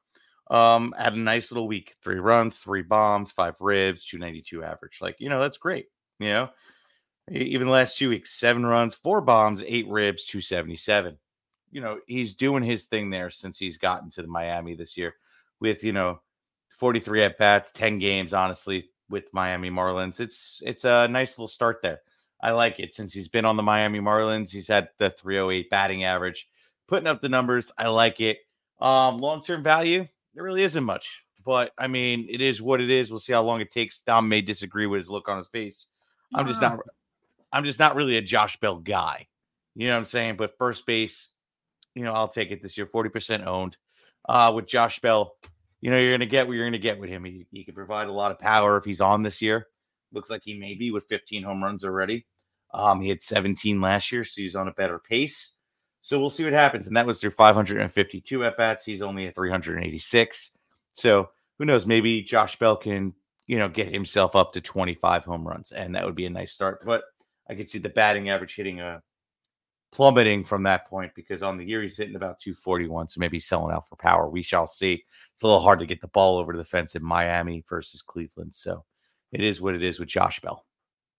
Um, 0.51 0.95
had 0.97 1.13
a 1.13 1.19
nice 1.19 1.51
little 1.51 1.69
week. 1.69 1.95
Three 2.03 2.21
runs, 2.21 2.59
three 2.59 2.83
bombs, 2.83 3.33
five 3.33 3.55
ribs, 3.61 4.05
292 4.07 4.65
average. 4.65 4.99
Like, 5.01 5.17
you 5.19 5.29
know, 5.29 5.41
that's 5.41 5.59
great. 5.59 5.87
You 6.21 6.29
know, 6.29 6.51
even 7.31 7.67
the 7.67 7.73
last 7.73 7.99
two 7.99 8.09
weeks, 8.09 8.35
seven 8.35 8.65
runs, 8.65 8.95
four 8.95 9.21
bombs, 9.21 9.63
eight 9.67 9.89
ribs, 9.89 10.25
277 10.25 11.19
you 11.71 11.81
know, 11.81 11.99
he's 12.07 12.35
doing 12.35 12.63
his 12.63 12.85
thing 12.85 13.11
there 13.11 13.31
since 13.31 13.59
he's 13.59 13.77
gotten 13.77 14.11
to 14.11 14.23
the 14.23 14.29
Miami 14.29 14.75
this 14.75 14.97
year 14.97 15.15
with, 15.61 15.85
you 15.85 15.93
know, 15.93 16.21
43 16.79 17.25
at 17.25 17.39
bats, 17.39 17.71
10 17.73 17.99
games, 17.99 18.33
honestly, 18.33 18.91
with 19.11 19.25
Miami 19.33 19.71
Marlins. 19.71 20.21
It's 20.21 20.63
it's 20.65 20.85
a 20.85 21.09
nice 21.09 21.37
little 21.37 21.49
start 21.49 21.81
there. 21.83 22.01
I 22.41 22.53
like 22.53 22.79
it 22.79 22.95
since 22.95 23.13
he's 23.13 23.29
been 23.29 23.45
on 23.45 23.57
the 23.57 23.63
Miami 23.63 23.99
Marlins. 23.99 24.51
He's 24.51 24.69
had 24.69 24.91
the 24.99 25.11
308 25.11 25.71
batting 25.71 26.05
average, 26.05 26.49
putting 26.87 27.09
up 27.09 27.21
the 27.21 27.29
numbers. 27.29 27.73
I 27.77 27.89
like 27.89 28.21
it. 28.21 28.39
Um, 28.81 29.19
long-term 29.19 29.65
value, 29.65 30.07
there 30.35 30.45
really 30.45 30.63
isn't 30.63 30.85
much. 30.85 31.25
But 31.45 31.73
I 31.77 31.89
mean, 31.89 32.29
it 32.31 32.41
is 32.41 32.63
what 32.63 32.81
it 32.81 32.91
is. 32.91 33.11
We'll 33.11 33.19
see 33.19 33.33
how 33.33 33.43
long 33.43 33.61
it 33.61 33.73
takes. 33.73 34.03
Dom 34.03 34.29
may 34.29 34.41
disagree 34.41 34.87
with 34.87 35.01
his 35.01 35.11
look 35.11 35.29
on 35.29 35.39
his 35.39 35.49
face. 35.49 35.89
I'm 36.35 36.47
just 36.47 36.61
not 36.61 36.79
I'm 37.53 37.65
just 37.65 37.79
not 37.79 37.97
really 37.97 38.17
a 38.17 38.23
Josh 38.23 38.59
Bell 38.61 38.77
guy. 38.77 39.27
You 39.75 39.87
know 39.87 39.95
what 39.95 40.01
I'm 40.01 40.05
saying? 40.05 40.37
But 40.37 40.59
first 40.59 40.87
base, 40.87 41.29
you 41.95 42.05
know, 42.05 42.13
I'll 42.13 42.29
take 42.29 42.51
it 42.51 42.63
this 42.63 42.77
year. 42.77 42.87
40% 42.87 43.47
owned. 43.47 43.77
Uh, 44.29 44.53
with 44.55 44.67
Josh 44.67 45.01
Bell, 45.01 45.37
you 45.81 45.91
know, 45.91 45.99
you're 45.99 46.11
going 46.11 46.21
to 46.21 46.27
get 46.27 46.47
what 46.47 46.55
you're 46.55 46.65
going 46.65 46.73
to 46.73 46.79
get 46.79 46.99
with 46.99 47.09
him. 47.09 47.25
He, 47.25 47.47
he 47.51 47.65
can 47.65 47.75
provide 47.75 48.09
a 48.09 48.13
lot 48.13 48.33
of 48.33 48.39
power 48.39 48.77
if 48.77 48.85
he's 48.85 49.01
on 49.01 49.23
this 49.23 49.41
year. 49.41 49.69
Looks 50.13 50.31
like 50.31 50.43
he 50.45 50.59
may 50.59 50.75
be 50.75 50.91
with 50.91 51.09
15 51.09 51.43
home 51.43 51.63
runs 51.63 51.85
already. 51.85 52.27
Um, 52.75 53.01
he 53.01 53.09
had 53.09 53.23
17 53.23 53.81
last 53.81 54.13
year, 54.13 54.25
so 54.25 54.43
he's 54.43 54.57
on 54.57 54.69
a 54.69 54.73
better 54.73 54.99
pace. 54.99 55.55
So 56.01 56.19
we'll 56.19 56.31
see 56.31 56.45
what 56.45 56.53
happens. 56.53 56.87
And 56.87 56.97
that 56.97 57.07
was 57.07 57.21
through 57.21 57.31
552 57.31 58.45
at 58.45 58.57
bats. 58.57 58.85
He's 58.85 59.03
only 59.03 59.27
at 59.27 59.35
386. 59.35 60.51
So 60.95 61.31
who 61.59 61.65
knows? 61.65 61.87
Maybe 61.87 62.23
Josh 62.23 62.59
Bell 62.59 62.77
can, 62.77 63.15
you 63.47 63.59
know, 63.59 63.69
get 63.69 63.93
himself 63.93 64.37
up 64.37 64.53
to 64.53 64.61
25 64.61 65.25
home 65.25 65.47
runs, 65.47 65.73
and 65.73 65.95
that 65.95 66.05
would 66.05 66.15
be 66.15 66.27
a 66.27 66.31
nice 66.31 66.53
start. 66.53 66.85
But 66.85 67.05
I 67.49 67.55
could 67.55 67.71
see 67.71 67.79
the 67.79 67.89
batting 67.89 68.31
average 68.31 68.55
hitting 68.55 68.81
a 68.81 69.03
plummeting 69.91 70.45
from 70.45 70.63
that 70.65 70.87
point 70.87 71.13
because 71.15 71.43
on 71.43 71.57
the 71.57 71.65
year 71.65 71.83
he's 71.83 71.97
hitting 71.97 72.17
about 72.17 72.41
241. 72.41 73.09
So 73.09 73.21
maybe 73.21 73.39
selling 73.39 73.75
out 73.75 73.89
for 73.89 73.97
power. 73.97 74.29
We 74.29 74.43
shall 74.43 74.67
see. 74.67 74.93
It's 75.35 75.43
a 75.43 75.47
little 75.47 75.61
hard 75.61 75.79
to 75.79 75.87
get 75.87 76.01
the 76.01 76.09
ball 76.09 76.39
over 76.39 76.53
to 76.53 76.59
the 76.59 76.65
fence 76.65 76.95
in 76.95 77.03
Miami 77.03 77.65
versus 77.69 78.03
Cleveland. 78.03 78.55
So 78.55 78.85
it 79.33 79.41
is 79.41 79.61
what 79.61 79.75
it 79.75 79.83
is 79.83 79.99
with 79.99 80.09
Josh 80.09 80.41
Bell. 80.41 80.65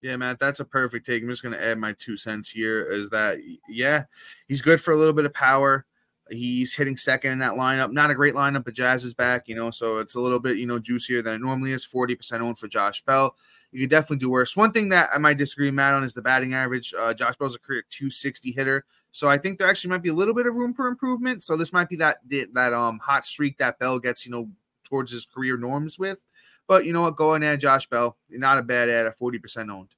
Yeah, 0.01 0.15
Matt, 0.15 0.39
that's 0.39 0.61
a 0.61 0.65
perfect 0.65 1.05
take. 1.05 1.23
I'm 1.23 1.29
just 1.29 1.43
going 1.43 1.55
to 1.55 1.63
add 1.63 1.77
my 1.77 1.93
two 1.99 2.15
cents 2.15 2.49
here 2.49 2.83
is 2.83 3.09
that, 3.09 3.37
yeah, 3.67 4.03
he's 4.47 4.61
good 4.61 4.79
for 4.79 4.91
a 4.91 4.95
little 4.95 5.13
bit 5.13 5.25
of 5.25 5.33
power. 5.33 5.85
He's 6.31 6.75
hitting 6.75 6.97
second 6.97 7.31
in 7.31 7.39
that 7.39 7.53
lineup. 7.53 7.91
Not 7.91 8.11
a 8.11 8.15
great 8.15 8.33
lineup, 8.33 8.65
but 8.65 8.73
Jazz 8.73 9.03
is 9.03 9.13
back, 9.13 9.47
you 9.47 9.55
know, 9.55 9.71
so 9.71 9.99
it's 9.99 10.15
a 10.15 10.19
little 10.19 10.39
bit, 10.39 10.57
you 10.57 10.65
know, 10.65 10.79
juicier 10.79 11.21
than 11.21 11.35
it 11.35 11.41
normally 11.41 11.71
is. 11.71 11.85
40% 11.85 12.41
owned 12.41 12.59
for 12.59 12.67
Josh 12.67 13.01
Bell. 13.03 13.35
You 13.71 13.81
could 13.81 13.89
definitely 13.89 14.17
do 14.17 14.29
worse. 14.29 14.57
One 14.57 14.71
thing 14.71 14.89
that 14.89 15.09
I 15.13 15.17
might 15.19 15.37
disagree, 15.37 15.69
Matt, 15.71 15.93
on 15.93 16.03
is 16.03 16.13
the 16.13 16.21
batting 16.21 16.53
average. 16.53 16.93
Uh, 16.97 17.13
Josh 17.13 17.35
Bell's 17.37 17.55
a 17.55 17.59
career 17.59 17.83
260 17.89 18.51
hitter. 18.51 18.85
So 19.11 19.29
I 19.29 19.37
think 19.37 19.57
there 19.57 19.67
actually 19.67 19.91
might 19.91 20.03
be 20.03 20.09
a 20.09 20.13
little 20.13 20.33
bit 20.33 20.47
of 20.47 20.55
room 20.55 20.73
for 20.73 20.87
improvement. 20.87 21.43
So 21.43 21.57
this 21.57 21.73
might 21.73 21.89
be 21.89 21.95
that 21.97 22.17
that 22.53 22.73
um 22.73 22.99
hot 22.99 23.25
streak 23.25 23.57
that 23.57 23.79
Bell 23.79 23.99
gets, 23.99 24.25
you 24.25 24.31
know, 24.31 24.49
towards 24.83 25.11
his 25.11 25.25
career 25.25 25.57
norms 25.57 25.97
with. 25.97 26.19
But 26.67 26.85
you 26.85 26.93
know 26.93 27.01
what? 27.01 27.15
Go 27.15 27.33
and 27.33 27.43
add 27.43 27.59
Josh 27.59 27.87
Bell. 27.87 28.17
Not 28.29 28.59
a 28.59 28.63
bad 28.63 28.89
ad 28.89 29.07
at 29.07 29.19
40% 29.19 29.71
owned. 29.71 29.89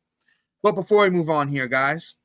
But 0.63 0.73
before 0.73 1.03
we 1.03 1.09
move 1.09 1.29
on 1.29 1.47
here, 1.47 1.67
guys, 1.67 2.15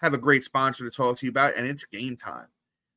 have 0.00 0.14
a 0.14 0.18
great 0.18 0.44
sponsor 0.44 0.84
to 0.84 0.94
talk 0.94 1.18
to 1.18 1.26
you 1.26 1.30
about, 1.30 1.56
and 1.56 1.66
it's 1.66 1.84
game 1.84 2.16
time. 2.16 2.46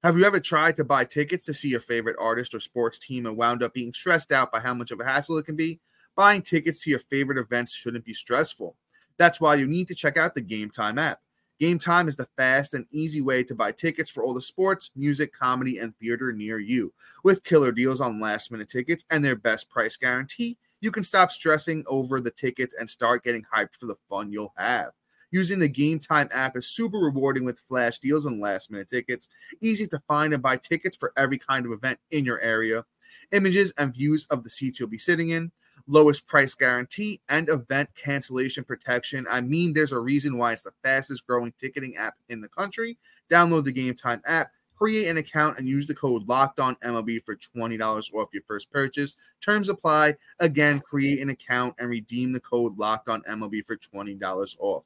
Have 0.03 0.17
you 0.17 0.25
ever 0.25 0.39
tried 0.39 0.75
to 0.77 0.83
buy 0.83 1.05
tickets 1.05 1.45
to 1.45 1.53
see 1.53 1.69
your 1.69 1.79
favorite 1.79 2.17
artist 2.19 2.53
or 2.53 2.59
sports 2.59 2.97
team 2.97 3.25
and 3.25 3.37
wound 3.37 3.63
up 3.63 3.73
being 3.73 3.93
stressed 3.93 4.31
out 4.31 4.51
by 4.51 4.59
how 4.59 4.73
much 4.73 4.91
of 4.91 4.99
a 4.99 5.05
hassle 5.05 5.37
it 5.37 5.45
can 5.45 5.55
be? 5.55 5.79
Buying 6.15 6.41
tickets 6.41 6.83
to 6.83 6.89
your 6.89 6.99
favorite 6.99 7.37
events 7.37 7.73
shouldn't 7.73 8.05
be 8.05 8.13
stressful. 8.13 8.75
That's 9.17 9.39
why 9.39 9.55
you 9.55 9.67
need 9.67 9.87
to 9.87 9.95
check 9.95 10.17
out 10.17 10.35
the 10.35 10.41
Game 10.41 10.69
Time 10.69 10.97
app. 10.97 11.21
Game 11.59 11.79
Time 11.79 12.07
is 12.07 12.15
the 12.15 12.27
fast 12.37 12.73
and 12.73 12.85
easy 12.91 13.21
way 13.21 13.43
to 13.43 13.55
buy 13.55 13.71
tickets 13.71 14.09
for 14.09 14.23
all 14.23 14.33
the 14.33 14.41
sports, 14.41 14.91
music, 14.95 15.31
comedy, 15.33 15.77
and 15.77 15.95
theater 15.97 16.33
near 16.33 16.59
you. 16.59 16.93
With 17.23 17.43
killer 17.43 17.71
deals 17.71 18.01
on 18.01 18.19
last 18.19 18.51
minute 18.51 18.69
tickets 18.69 19.05
and 19.09 19.23
their 19.23 19.35
best 19.35 19.69
price 19.69 19.95
guarantee, 19.95 20.57
you 20.81 20.91
can 20.91 21.03
stop 21.03 21.31
stressing 21.31 21.85
over 21.87 22.19
the 22.19 22.31
tickets 22.31 22.75
and 22.77 22.89
start 22.89 23.23
getting 23.23 23.45
hyped 23.53 23.75
for 23.79 23.85
the 23.85 23.95
fun 24.09 24.31
you'll 24.31 24.53
have. 24.57 24.91
Using 25.33 25.57
the 25.57 25.67
Game 25.67 25.97
Time 25.97 26.29
app 26.31 26.55
is 26.55 26.67
super 26.67 26.99
rewarding 26.99 27.43
with 27.43 27.59
flash 27.59 27.97
deals 27.97 28.27
and 28.27 28.39
last 28.39 28.69
minute 28.69 28.87
tickets. 28.87 29.29
Easy 29.61 29.87
to 29.87 29.97
find 30.07 30.31
and 30.31 30.43
buy 30.43 30.57
tickets 30.57 30.95
for 30.95 31.11
every 31.17 31.39
kind 31.39 31.65
of 31.65 31.71
event 31.71 31.97
in 32.11 32.23
your 32.23 32.39
area. 32.39 32.85
Images 33.31 33.73
and 33.79 33.91
views 33.91 34.27
of 34.29 34.43
the 34.43 34.49
seats 34.49 34.79
you'll 34.79 34.89
be 34.89 34.99
sitting 34.99 35.31
in 35.31 35.51
lowest 35.87 36.27
price 36.27 36.53
guarantee, 36.53 37.19
and 37.29 37.49
event 37.49 37.89
cancellation 37.95 38.63
protection. 38.63 39.25
I 39.29 39.41
mean, 39.41 39.73
there's 39.73 39.91
a 39.91 39.99
reason 39.99 40.37
why 40.37 40.53
it's 40.53 40.61
the 40.61 40.71
fastest 40.83 41.25
growing 41.27 41.53
ticketing 41.59 41.95
app 41.97 42.13
in 42.29 42.41
the 42.41 42.47
country. 42.47 42.97
Download 43.29 43.63
the 43.63 43.71
Game 43.71 43.95
Time 43.95 44.21
app, 44.25 44.51
create 44.75 45.07
an 45.07 45.17
account, 45.17 45.57
and 45.57 45.67
use 45.67 45.87
the 45.87 45.95
code 45.95 46.27
Locked 46.27 46.59
On 46.59 46.75
MLB 46.77 47.23
for 47.23 47.35
$20 47.35 48.13
off 48.13 48.29
your 48.33 48.43
first 48.47 48.71
purchase. 48.71 49.17
Terms 49.41 49.69
apply. 49.69 50.15
Again, 50.39 50.79
create 50.79 51.19
an 51.19 51.29
account 51.29 51.75
and 51.79 51.89
redeem 51.89 52.31
the 52.31 52.39
code 52.39 52.77
Locked 52.77 53.09
On 53.09 53.21
MLB 53.23 53.65
for 53.65 53.75
$20 53.75 54.55
off. 54.59 54.85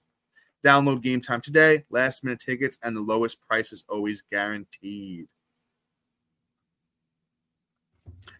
Download 0.66 1.02
Game 1.02 1.22
Time 1.22 1.42
today. 1.42 1.86
Last 1.90 2.24
minute 2.24 2.40
tickets 2.40 2.78
and 2.84 2.96
the 2.96 3.02
lowest 3.02 3.42
price 3.42 3.72
is 3.72 3.86
always 3.90 4.22
guaranteed. 4.32 5.28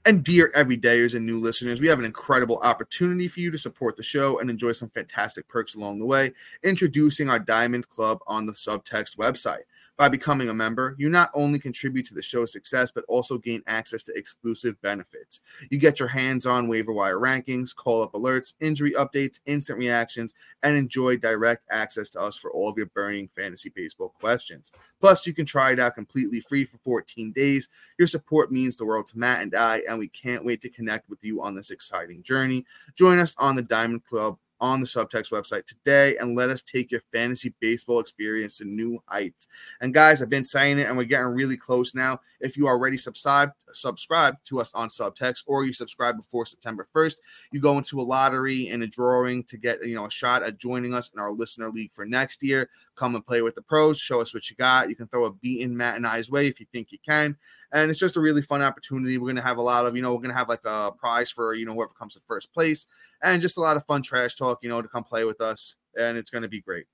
And 0.06 0.24
dear 0.24 0.52
everydayers 0.56 1.16
and 1.16 1.26
new 1.26 1.40
listeners, 1.40 1.82
we 1.82 1.88
have 1.88 2.00
an 2.00 2.06
incredible 2.06 2.60
opportunity 2.60 3.28
for 3.28 3.42
you 3.42 3.52
to 3.52 3.58
support 3.58 3.98
the 3.98 4.04
show 4.04 4.40
and 4.40 4.50
enjoy 4.50 4.72
some 4.72 4.90
fantastic 4.90 5.48
perks 5.50 5.76
along 5.76 6.00
the 6.00 6.06
way. 6.06 6.32
Introducing 6.64 7.30
our 7.30 7.40
Diamond 7.40 7.90
Club 7.90 8.20
on 8.26 8.46
the 8.46 8.54
Subtext 8.54 9.18
website. 9.18 9.64
By 9.98 10.10
becoming 10.10 10.50
a 10.50 10.54
member, 10.54 10.96
you 11.00 11.10
not 11.10 11.32
only 11.34 11.58
contribute 11.58 12.06
to 12.06 12.14
the 12.14 12.22
show's 12.22 12.52
success, 12.52 12.92
but 12.92 13.04
also 13.08 13.40
gain 13.40 13.64
access 13.66 14.04
to 14.04 14.14
exclusive 14.16 14.80
benefits. 14.84 15.42
You 15.72 15.80
get 15.80 15.98
your 16.00 16.08
hands 16.08 16.46
on 16.46 16.68
waiver 16.68 16.94
wire 16.94 17.18
rankings, 17.18 17.76
call 17.76 18.04
up 18.04 18.14
alerts, 18.14 18.54
injury 18.60 18.92
updates, 18.92 19.40
instant 19.48 19.80
reactions, 19.80 20.36
and 20.62 20.78
enjoy 20.78 21.18
direct 21.18 21.66
access 21.72 22.12
to 22.12 22.22
us 22.22 22.38
for 22.38 22.52
all 22.52 22.70
of 22.70 22.78
your 22.78 22.86
burning 22.88 23.28
fantasy 23.36 23.72
baseball 23.76 24.14
questions. 24.20 24.72
Plus, 25.02 25.26
you 25.26 25.34
can 25.34 25.48
try 25.48 25.72
it 25.72 25.80
out 25.80 25.96
completely 25.96 26.42
free 26.42 26.64
for 26.64 26.78
14 26.84 27.32
days. 27.32 27.70
Your 27.98 28.08
support 28.08 28.52
means 28.52 28.76
the 28.76 28.86
world 28.86 29.08
to 29.08 29.18
Matt 29.18 29.42
and 29.42 29.56
I, 29.56 29.82
and 29.90 29.98
we 29.98 30.10
can't 30.10 30.46
wait 30.46 30.62
to 30.62 30.70
connect 30.70 31.10
with 31.10 31.24
you 31.24 31.42
on 31.42 31.56
this 31.56 31.72
exciting 31.72 32.22
journey. 32.22 32.68
Join 32.96 33.18
us 33.18 33.36
on 33.40 33.56
the 33.56 33.64
Diamond 33.64 34.06
Club 34.06 34.38
on 34.60 34.80
the 34.80 34.86
Subtext 34.86 35.32
website 35.32 35.66
today 35.66 36.18
and 36.18 36.36
let 36.36 36.50
us 36.50 36.62
take 36.62 36.92
your 36.92 37.02
fantasy 37.12 37.54
baseball 37.60 38.00
experience 38.00 38.58
to 38.58 38.66
new 38.66 39.02
heights. 39.08 39.48
And 39.82 39.94
guys, 39.94 40.22
I've 40.22 40.30
been 40.30 40.46
saying 40.46 40.80
it 40.80 40.88
and 40.88 40.98
we're 40.98 41.04
getting 41.04 41.28
really 41.28 41.58
close 41.58 41.94
now. 41.94 42.20
If 42.40 42.58
you 42.58 42.68
already 42.68 42.98
subscribe 42.98 43.52
subscribe 43.74 44.36
to 44.46 44.62
us 44.62 44.72
on 44.74 44.90
Subtext 44.90 45.44
or 45.46 45.66
you 45.66 45.74
subscribe 45.74 46.18
before 46.18 46.46
September 46.46 46.88
1st, 46.94 47.16
you 47.52 47.62
go 47.62 47.78
into 47.78 48.02
a 48.02 48.04
lottery 48.04 48.70
and 48.70 48.84
a 48.84 48.88
drawing 48.88 49.44
to 49.44 49.58
get, 49.58 49.86
you 49.86 49.96
know, 49.96 50.06
a 50.06 50.12
shot 50.12 50.44
at 50.44 50.58
joining 50.58 50.94
us 50.94 51.12
in 51.14 51.20
our 51.20 51.32
listener 51.32 51.70
league 51.70 51.92
for 51.92 52.06
next 52.06 52.44
year. 52.44 52.70
Come 52.96 53.16
and 53.16 53.26
play 53.26 53.42
with 53.42 53.56
the 53.56 53.62
pros, 53.62 54.00
show 54.00 54.22
us 54.22 54.34
what 54.34 54.50
you 54.50 54.56
got. 54.56 54.90
You 54.90 54.96
can 54.96 55.08
throw 55.08 55.26
a 55.26 55.34
beat 55.34 55.62
in 55.62 55.76
Matt 55.76 55.98
and 55.98 56.08
I's 56.08 56.32
way 56.32 56.48
if 56.48 56.60
you 56.60 56.66
think 56.72 56.92
you 56.92 57.00
can 57.06 57.38
and 57.74 57.90
it's 57.90 58.00
just 58.00 58.18
a 58.18 58.20
really 58.20 58.42
fun 58.42 58.62
opportunity. 58.62 59.18
We're 59.18 59.28
gonna 59.28 59.42
have 59.42 59.58
a 59.58 59.62
lot 59.62 59.86
of, 59.86 59.96
you 59.96 60.02
know, 60.02 60.14
we're 60.14 60.22
gonna 60.22 60.34
have 60.34 60.50
like 60.50 60.66
a 60.66 60.92
prize 60.98 61.30
for 61.30 61.54
you 61.54 61.66
know 61.66 61.74
whoever 61.74 61.94
comes 61.94 62.14
to 62.14 62.22
first 62.22 62.54
place, 62.54 62.88
and 63.24 63.42
just 63.42 63.58
a 63.58 63.62
lot 63.62 63.78
of 63.78 63.86
fun 63.86 64.02
trash 64.02 64.36
talk, 64.36 64.60
you 64.62 64.70
know, 64.70 64.82
to 64.82 64.88
come 64.88 65.04
play 65.04 65.26
with 65.26 65.42
us, 65.42 65.76
and 65.98 66.18
it's 66.18 66.30
gonna 66.30 66.48
be 66.48 66.62
great. 66.62 66.86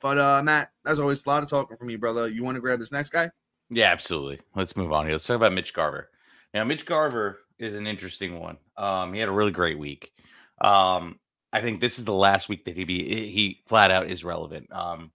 But 0.00 0.18
uh 0.18 0.42
Matt, 0.42 0.70
as 0.86 0.98
always, 0.98 1.24
a 1.26 1.28
lot 1.28 1.42
of 1.42 1.48
talking 1.48 1.76
from 1.76 1.88
me, 1.88 1.96
brother. 1.96 2.28
You 2.28 2.44
want 2.44 2.56
to 2.56 2.60
grab 2.60 2.78
this 2.78 2.92
next 2.92 3.10
guy? 3.10 3.30
Yeah, 3.70 3.90
absolutely. 3.90 4.40
Let's 4.54 4.76
move 4.76 4.92
on 4.92 5.06
here. 5.06 5.14
Let's 5.14 5.26
talk 5.26 5.36
about 5.36 5.52
Mitch 5.52 5.74
Garver. 5.74 6.10
Now, 6.54 6.64
Mitch 6.64 6.86
Garver 6.86 7.40
is 7.58 7.74
an 7.74 7.86
interesting 7.86 8.38
one. 8.38 8.58
Um, 8.76 9.12
he 9.12 9.20
had 9.20 9.28
a 9.28 9.32
really 9.32 9.50
great 9.50 9.78
week. 9.78 10.12
Um, 10.60 11.18
I 11.52 11.60
think 11.60 11.80
this 11.80 11.98
is 11.98 12.04
the 12.04 12.12
last 12.12 12.48
week 12.48 12.64
that 12.66 12.76
he 12.76 12.84
be 12.84 13.30
he 13.30 13.62
flat 13.66 13.90
out 13.90 14.10
is 14.10 14.24
relevant. 14.24 14.70
Um, 14.72 15.10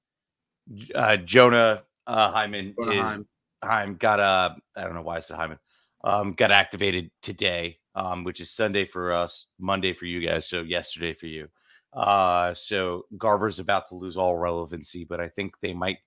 uh, 0.94 1.18
Jonah 1.18 1.84
uh, 2.08 2.32
Heim 2.32 2.52
Jonah 2.52 2.92
is 2.92 3.00
Heim. 3.00 3.28
Heim 3.64 3.96
got 3.96 4.20
uh 4.20 4.56
I 4.76 4.84
don't 4.84 4.96
know 4.96 5.02
why 5.02 5.18
I 5.18 5.20
said 5.20 5.38
Hyman 5.38 5.60
um 6.04 6.34
got 6.34 6.52
activated 6.52 7.12
today 7.22 7.78
um 7.96 8.24
which 8.24 8.40
is 8.40 8.52
Sunday 8.52 8.86
for 8.86 9.12
us 9.12 9.48
Monday 9.60 9.94
for 9.94 10.06
you 10.06 10.26
guys 10.26 10.48
so 10.48 10.62
yesterday 10.62 11.14
for 11.14 11.28
you. 11.28 11.48
Uh 11.94 12.54
so 12.54 13.06
Garver's 13.18 13.60
about 13.60 13.88
to 13.90 13.96
lose 13.96 14.18
all 14.18 14.38
relevancy 14.38 15.04
but 15.04 15.20
I 15.20 15.30
think 15.30 15.56
they 15.62 15.74
might 15.74 15.98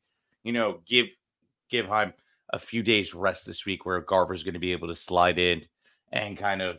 you 0.43 0.53
know 0.53 0.81
give 0.87 1.07
give 1.71 1.87
Heim 1.87 2.13
a 2.53 2.59
few 2.59 2.83
days 2.83 3.15
rest 3.15 3.47
this 3.47 3.65
week 3.65 3.87
where 3.87 4.01
Garver's 4.01 4.43
going 4.43 4.55
to 4.55 4.61
be 4.61 4.73
able 4.73 4.89
to 4.89 4.95
slide 4.95 5.39
in 5.39 5.63
and 6.13 6.39
kind 6.39 6.63
of 6.63 6.79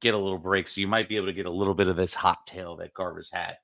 get 0.00 0.12
a 0.12 0.18
little 0.18 0.38
break. 0.38 0.66
So 0.66 0.80
you 0.80 0.88
might 0.88 1.08
be 1.08 1.16
able 1.16 1.28
to 1.28 1.32
get 1.32 1.46
a 1.46 1.50
little 1.50 1.72
bit 1.72 1.86
of 1.86 1.96
this 1.96 2.12
hot 2.12 2.44
tail 2.46 2.76
that 2.76 2.92
Garver's 2.92 3.30
had 3.32 3.56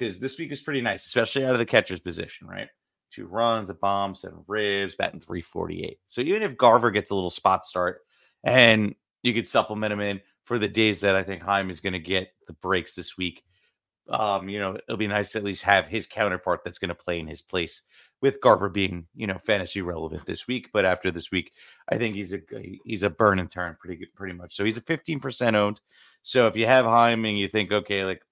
because 0.00 0.18
this 0.18 0.38
week 0.38 0.50
is 0.50 0.62
pretty 0.62 0.80
nice 0.80 1.04
especially 1.06 1.44
out 1.44 1.52
of 1.52 1.58
the 1.58 1.66
catcher's 1.66 2.00
position 2.00 2.46
right 2.46 2.68
two 3.10 3.26
runs, 3.26 3.70
a 3.70 3.74
bomb, 3.74 4.14
seven 4.14 4.44
ribs, 4.46 4.94
batting 4.94 5.20
348. 5.20 5.98
So 6.06 6.20
even 6.20 6.42
if 6.42 6.56
Garver 6.56 6.90
gets 6.90 7.10
a 7.10 7.14
little 7.14 7.30
spot 7.30 7.66
start 7.66 8.02
and 8.44 8.94
you 9.22 9.34
could 9.34 9.48
supplement 9.48 9.92
him 9.92 10.00
in 10.00 10.20
for 10.44 10.58
the 10.58 10.68
days 10.68 11.00
that 11.00 11.16
I 11.16 11.22
think 11.22 11.42
Heim 11.42 11.70
is 11.70 11.80
going 11.80 11.92
to 11.92 11.98
get 11.98 12.32
the 12.46 12.54
breaks 12.54 12.94
this 12.94 13.16
week, 13.16 13.44
um, 14.08 14.48
you 14.48 14.58
know, 14.58 14.74
it'll 14.74 14.96
be 14.96 15.06
nice 15.06 15.32
to 15.32 15.38
at 15.38 15.44
least 15.44 15.62
have 15.62 15.86
his 15.86 16.06
counterpart 16.06 16.62
that's 16.64 16.78
going 16.78 16.88
to 16.88 16.94
play 16.94 17.20
in 17.20 17.28
his 17.28 17.42
place 17.42 17.82
with 18.20 18.40
Garver 18.40 18.68
being, 18.68 19.06
you 19.14 19.26
know, 19.26 19.38
fantasy 19.38 19.82
relevant 19.82 20.26
this 20.26 20.48
week. 20.48 20.68
But 20.72 20.84
after 20.84 21.10
this 21.10 21.30
week, 21.30 21.52
I 21.88 21.96
think 21.96 22.16
he's 22.16 22.32
a 22.32 22.40
he's 22.84 23.04
a 23.04 23.10
burn 23.10 23.38
and 23.38 23.50
turn 23.50 23.76
pretty 23.80 23.96
good, 23.96 24.14
pretty 24.14 24.34
much. 24.34 24.56
So 24.56 24.64
he's 24.64 24.76
a 24.76 24.82
15% 24.82 25.54
owned. 25.54 25.80
So 26.22 26.48
if 26.48 26.56
you 26.56 26.66
have 26.66 26.84
Heim 26.84 27.24
and 27.24 27.38
you 27.38 27.46
think, 27.46 27.70
okay, 27.72 28.04
like, 28.04 28.22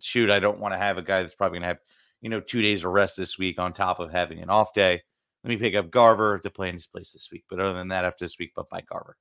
shoot, 0.00 0.30
I 0.30 0.38
don't 0.38 0.60
want 0.60 0.72
to 0.72 0.78
have 0.78 0.98
a 0.98 1.02
guy 1.02 1.22
that's 1.22 1.34
probably 1.34 1.58
going 1.58 1.62
to 1.62 1.68
have 1.68 1.78
you 2.24 2.30
know, 2.30 2.40
two 2.40 2.62
days 2.62 2.82
of 2.82 2.90
rest 2.90 3.18
this 3.18 3.36
week 3.36 3.58
on 3.58 3.74
top 3.74 4.00
of 4.00 4.10
having 4.10 4.40
an 4.40 4.48
off 4.48 4.72
day. 4.72 5.02
Let 5.44 5.48
me 5.50 5.58
pick 5.58 5.74
up 5.74 5.90
Garver 5.90 6.38
to 6.38 6.48
play 6.48 6.70
in 6.70 6.74
his 6.74 6.86
place 6.86 7.12
this 7.12 7.28
week. 7.30 7.44
But 7.50 7.60
other 7.60 7.74
than 7.74 7.88
that, 7.88 8.06
after 8.06 8.24
this 8.24 8.38
week, 8.38 8.52
but 8.56 8.66
by 8.70 8.80
Garver. 8.80 9.18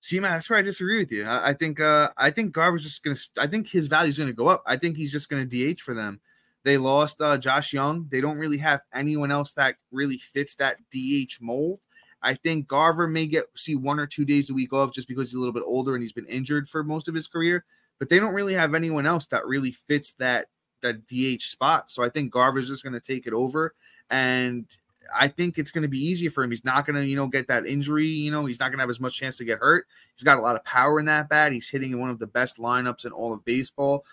See, 0.00 0.20
man, 0.20 0.32
that's 0.32 0.50
where 0.50 0.58
I 0.58 0.62
disagree 0.62 0.98
with 0.98 1.10
you. 1.10 1.24
I, 1.24 1.48
I 1.48 1.52
think 1.54 1.80
uh 1.80 2.10
I 2.18 2.28
think 2.28 2.52
Garver's 2.52 2.82
just 2.82 3.02
gonna 3.02 3.16
I 3.38 3.46
think 3.46 3.68
his 3.68 3.86
value 3.86 4.10
is 4.10 4.18
gonna 4.18 4.34
go 4.34 4.48
up. 4.48 4.62
I 4.66 4.76
think 4.76 4.98
he's 4.98 5.12
just 5.12 5.30
gonna 5.30 5.46
DH 5.46 5.80
for 5.80 5.94
them. 5.94 6.20
They 6.62 6.76
lost 6.76 7.22
uh 7.22 7.38
Josh 7.38 7.72
Jung. 7.72 8.06
They 8.10 8.20
don't 8.20 8.36
really 8.36 8.58
have 8.58 8.82
anyone 8.92 9.30
else 9.30 9.54
that 9.54 9.76
really 9.90 10.18
fits 10.18 10.56
that 10.56 10.76
DH 10.90 11.40
mold. 11.40 11.80
I 12.20 12.34
think 12.34 12.68
Garver 12.68 13.08
may 13.08 13.26
get 13.26 13.46
see 13.56 13.76
one 13.76 13.98
or 13.98 14.06
two 14.06 14.26
days 14.26 14.50
a 14.50 14.54
week 14.54 14.74
off 14.74 14.92
just 14.92 15.08
because 15.08 15.30
he's 15.30 15.36
a 15.36 15.38
little 15.38 15.54
bit 15.54 15.64
older 15.64 15.94
and 15.94 16.02
he's 16.02 16.12
been 16.12 16.26
injured 16.26 16.68
for 16.68 16.84
most 16.84 17.08
of 17.08 17.14
his 17.14 17.28
career. 17.28 17.64
But 17.98 18.10
they 18.10 18.18
don't 18.18 18.34
really 18.34 18.54
have 18.54 18.74
anyone 18.74 19.06
else 19.06 19.26
that 19.28 19.46
really 19.46 19.70
fits 19.70 20.12
that 20.18 20.48
that 20.84 21.06
DH 21.08 21.42
spot. 21.42 21.90
So 21.90 22.02
I 22.02 22.08
think 22.08 22.32
Garver's 22.32 22.68
just 22.68 22.84
going 22.84 22.92
to 22.94 23.00
take 23.00 23.26
it 23.26 23.32
over, 23.32 23.74
and 24.10 24.66
I 25.14 25.28
think 25.28 25.58
it's 25.58 25.70
going 25.70 25.82
to 25.82 25.88
be 25.88 25.98
easier 25.98 26.30
for 26.30 26.42
him. 26.42 26.50
He's 26.50 26.64
not 26.64 26.86
going 26.86 26.96
to, 26.96 27.06
you 27.06 27.16
know, 27.16 27.26
get 27.26 27.48
that 27.48 27.66
injury. 27.66 28.06
You 28.06 28.30
know, 28.30 28.46
he's 28.46 28.60
not 28.60 28.68
going 28.68 28.78
to 28.78 28.82
have 28.82 28.90
as 28.90 29.00
much 29.00 29.18
chance 29.18 29.36
to 29.38 29.44
get 29.44 29.58
hurt. 29.58 29.86
He's 30.14 30.22
got 30.22 30.38
a 30.38 30.40
lot 30.40 30.56
of 30.56 30.64
power 30.64 30.98
in 30.98 31.06
that 31.06 31.28
bat. 31.28 31.52
He's 31.52 31.68
hitting 31.68 31.92
in 31.92 32.00
one 32.00 32.10
of 32.10 32.18
the 32.18 32.26
best 32.26 32.58
lineups 32.58 33.04
in 33.04 33.12
all 33.12 33.34
of 33.34 33.44
baseball. 33.44 34.04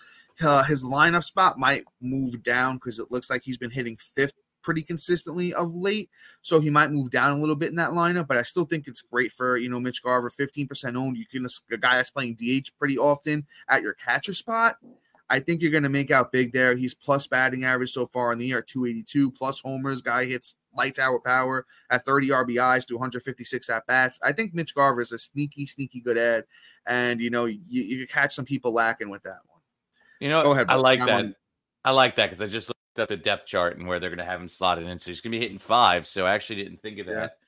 Uh, 0.42 0.62
his 0.64 0.84
lineup 0.84 1.24
spot 1.24 1.58
might 1.58 1.84
move 2.00 2.42
down 2.42 2.76
because 2.76 2.98
it 2.98 3.10
looks 3.10 3.30
like 3.30 3.42
he's 3.42 3.58
been 3.58 3.70
hitting 3.70 3.96
fifth 3.96 4.34
pretty 4.62 4.82
consistently 4.82 5.52
of 5.54 5.74
late. 5.74 6.08
So 6.40 6.60
he 6.60 6.70
might 6.70 6.90
move 6.90 7.10
down 7.10 7.32
a 7.32 7.40
little 7.40 7.56
bit 7.56 7.70
in 7.70 7.76
that 7.76 7.90
lineup, 7.90 8.28
but 8.28 8.36
I 8.36 8.42
still 8.42 8.64
think 8.64 8.86
it's 8.86 9.02
great 9.02 9.32
for, 9.32 9.56
you 9.56 9.68
know, 9.68 9.80
Mitch 9.80 10.02
Garver, 10.02 10.30
15% 10.30 10.96
owned. 10.96 11.16
You 11.16 11.26
can, 11.26 11.46
a 11.72 11.76
guy 11.76 11.96
that's 11.96 12.10
playing 12.10 12.36
DH 12.36 12.70
pretty 12.78 12.96
often 12.96 13.46
at 13.68 13.82
your 13.82 13.94
catcher 13.94 14.32
spot. 14.32 14.76
I 15.30 15.38
think 15.40 15.62
you're 15.62 15.70
going 15.70 15.82
to 15.84 15.88
make 15.88 16.10
out 16.10 16.30
big 16.32 16.52
there. 16.52 16.76
He's 16.76 16.94
plus 16.94 17.26
batting 17.26 17.64
average 17.64 17.90
so 17.90 18.06
far 18.06 18.32
in 18.32 18.38
the 18.38 18.46
year 18.46 18.60
282, 18.62 19.30
plus 19.32 19.60
homers. 19.60 20.02
Guy 20.02 20.26
hits 20.26 20.56
lights 20.76 20.98
out 20.98 21.24
power 21.24 21.64
at 21.90 22.04
30 22.04 22.28
RBIs 22.28 22.86
to 22.88 22.94
156 22.94 23.70
at 23.70 23.86
bats. 23.86 24.18
I 24.22 24.32
think 24.32 24.52
Mitch 24.54 24.74
Garver 24.74 25.00
is 25.00 25.12
a 25.12 25.18
sneaky, 25.18 25.64
sneaky 25.66 26.00
good 26.00 26.18
ad. 26.18 26.44
And, 26.86 27.20
you 27.20 27.30
know, 27.30 27.44
you, 27.46 27.60
you 27.68 27.98
could 27.98 28.10
catch 28.12 28.34
some 28.34 28.44
people 28.44 28.72
lacking 28.74 29.10
with 29.10 29.22
that 29.22 29.38
one. 29.46 29.60
You 30.20 30.28
know, 30.28 30.42
Go 30.42 30.52
ahead, 30.52 30.66
I 30.68 30.74
like 30.76 31.00
I'm 31.00 31.06
that. 31.06 31.24
on- 31.24 31.36
I 31.84 31.90
like 31.90 32.14
that 32.16 32.30
because 32.30 32.40
I 32.42 32.46
just 32.46 32.68
looked 32.68 32.80
at 32.98 33.08
the 33.08 33.16
depth 33.16 33.46
chart 33.46 33.76
and 33.78 33.88
where 33.88 33.98
they're 33.98 34.10
going 34.10 34.18
to 34.18 34.24
have 34.24 34.40
him 34.40 34.48
slotted 34.48 34.86
in. 34.86 34.98
So 34.98 35.10
he's 35.10 35.20
going 35.20 35.32
to 35.32 35.38
be 35.38 35.42
hitting 35.42 35.58
five. 35.58 36.06
So 36.06 36.24
I 36.26 36.32
actually 36.32 36.62
didn't 36.62 36.80
think 36.80 36.98
of 37.00 37.06
Yeah. 37.06 37.14
that. 37.14 37.38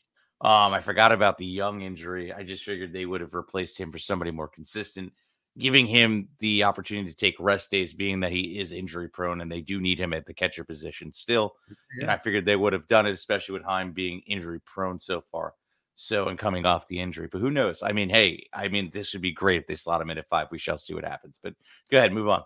Um, 0.40 0.72
I 0.74 0.80
forgot 0.80 1.12
about 1.12 1.38
the 1.38 1.46
Jung 1.46 1.82
injury. 1.82 2.32
I 2.32 2.42
just 2.42 2.64
figured 2.64 2.92
they 2.92 3.06
would 3.06 3.20
have 3.20 3.32
replaced 3.34 3.78
him 3.78 3.92
for 3.92 3.98
somebody 4.00 4.30
more 4.32 4.48
consistent, 4.48 5.12
giving 5.58 5.86
him 5.86 6.28
the 6.40 6.64
opportunity 6.64 7.08
to 7.08 7.16
take 7.16 7.36
rest 7.38 7.70
days, 7.70 7.92
being 7.92 8.20
that 8.20 8.32
he 8.32 8.58
is 8.58 8.72
injury 8.72 9.08
prone 9.08 9.40
and 9.40 9.50
they 9.50 9.60
do 9.60 9.80
need 9.80 9.98
him 9.98 10.12
at 10.12 10.26
the 10.26 10.34
catcher 10.34 10.64
position 10.64 11.12
still. 11.12 11.54
And 12.00 12.10
I 12.10 12.18
figured 12.18 12.44
they 12.44 12.56
would 12.56 12.72
have 12.72 12.88
done 12.88 13.06
it, 13.06 13.12
especially 13.12 13.52
with 13.52 13.62
Heim 13.62 13.92
being 13.92 14.20
injury 14.26 14.60
prone 14.60 14.98
so 14.98 15.22
far. 15.30 15.54
So 15.96 16.26
and 16.26 16.36
coming 16.36 16.66
off 16.66 16.88
the 16.88 16.98
injury, 16.98 17.28
but 17.30 17.40
who 17.40 17.52
knows? 17.52 17.82
I 17.84 17.92
mean, 17.92 18.08
hey, 18.08 18.48
I 18.52 18.66
mean, 18.66 18.90
this 18.92 19.12
would 19.12 19.22
be 19.22 19.30
great 19.30 19.60
if 19.60 19.66
they 19.68 19.76
slot 19.76 20.00
him 20.00 20.10
in 20.10 20.18
at 20.18 20.28
five. 20.28 20.48
We 20.50 20.58
shall 20.58 20.76
see 20.76 20.92
what 20.92 21.04
happens. 21.04 21.38
But 21.40 21.54
go 21.88 21.98
ahead, 21.98 22.12
move 22.12 22.28
on. 22.28 22.42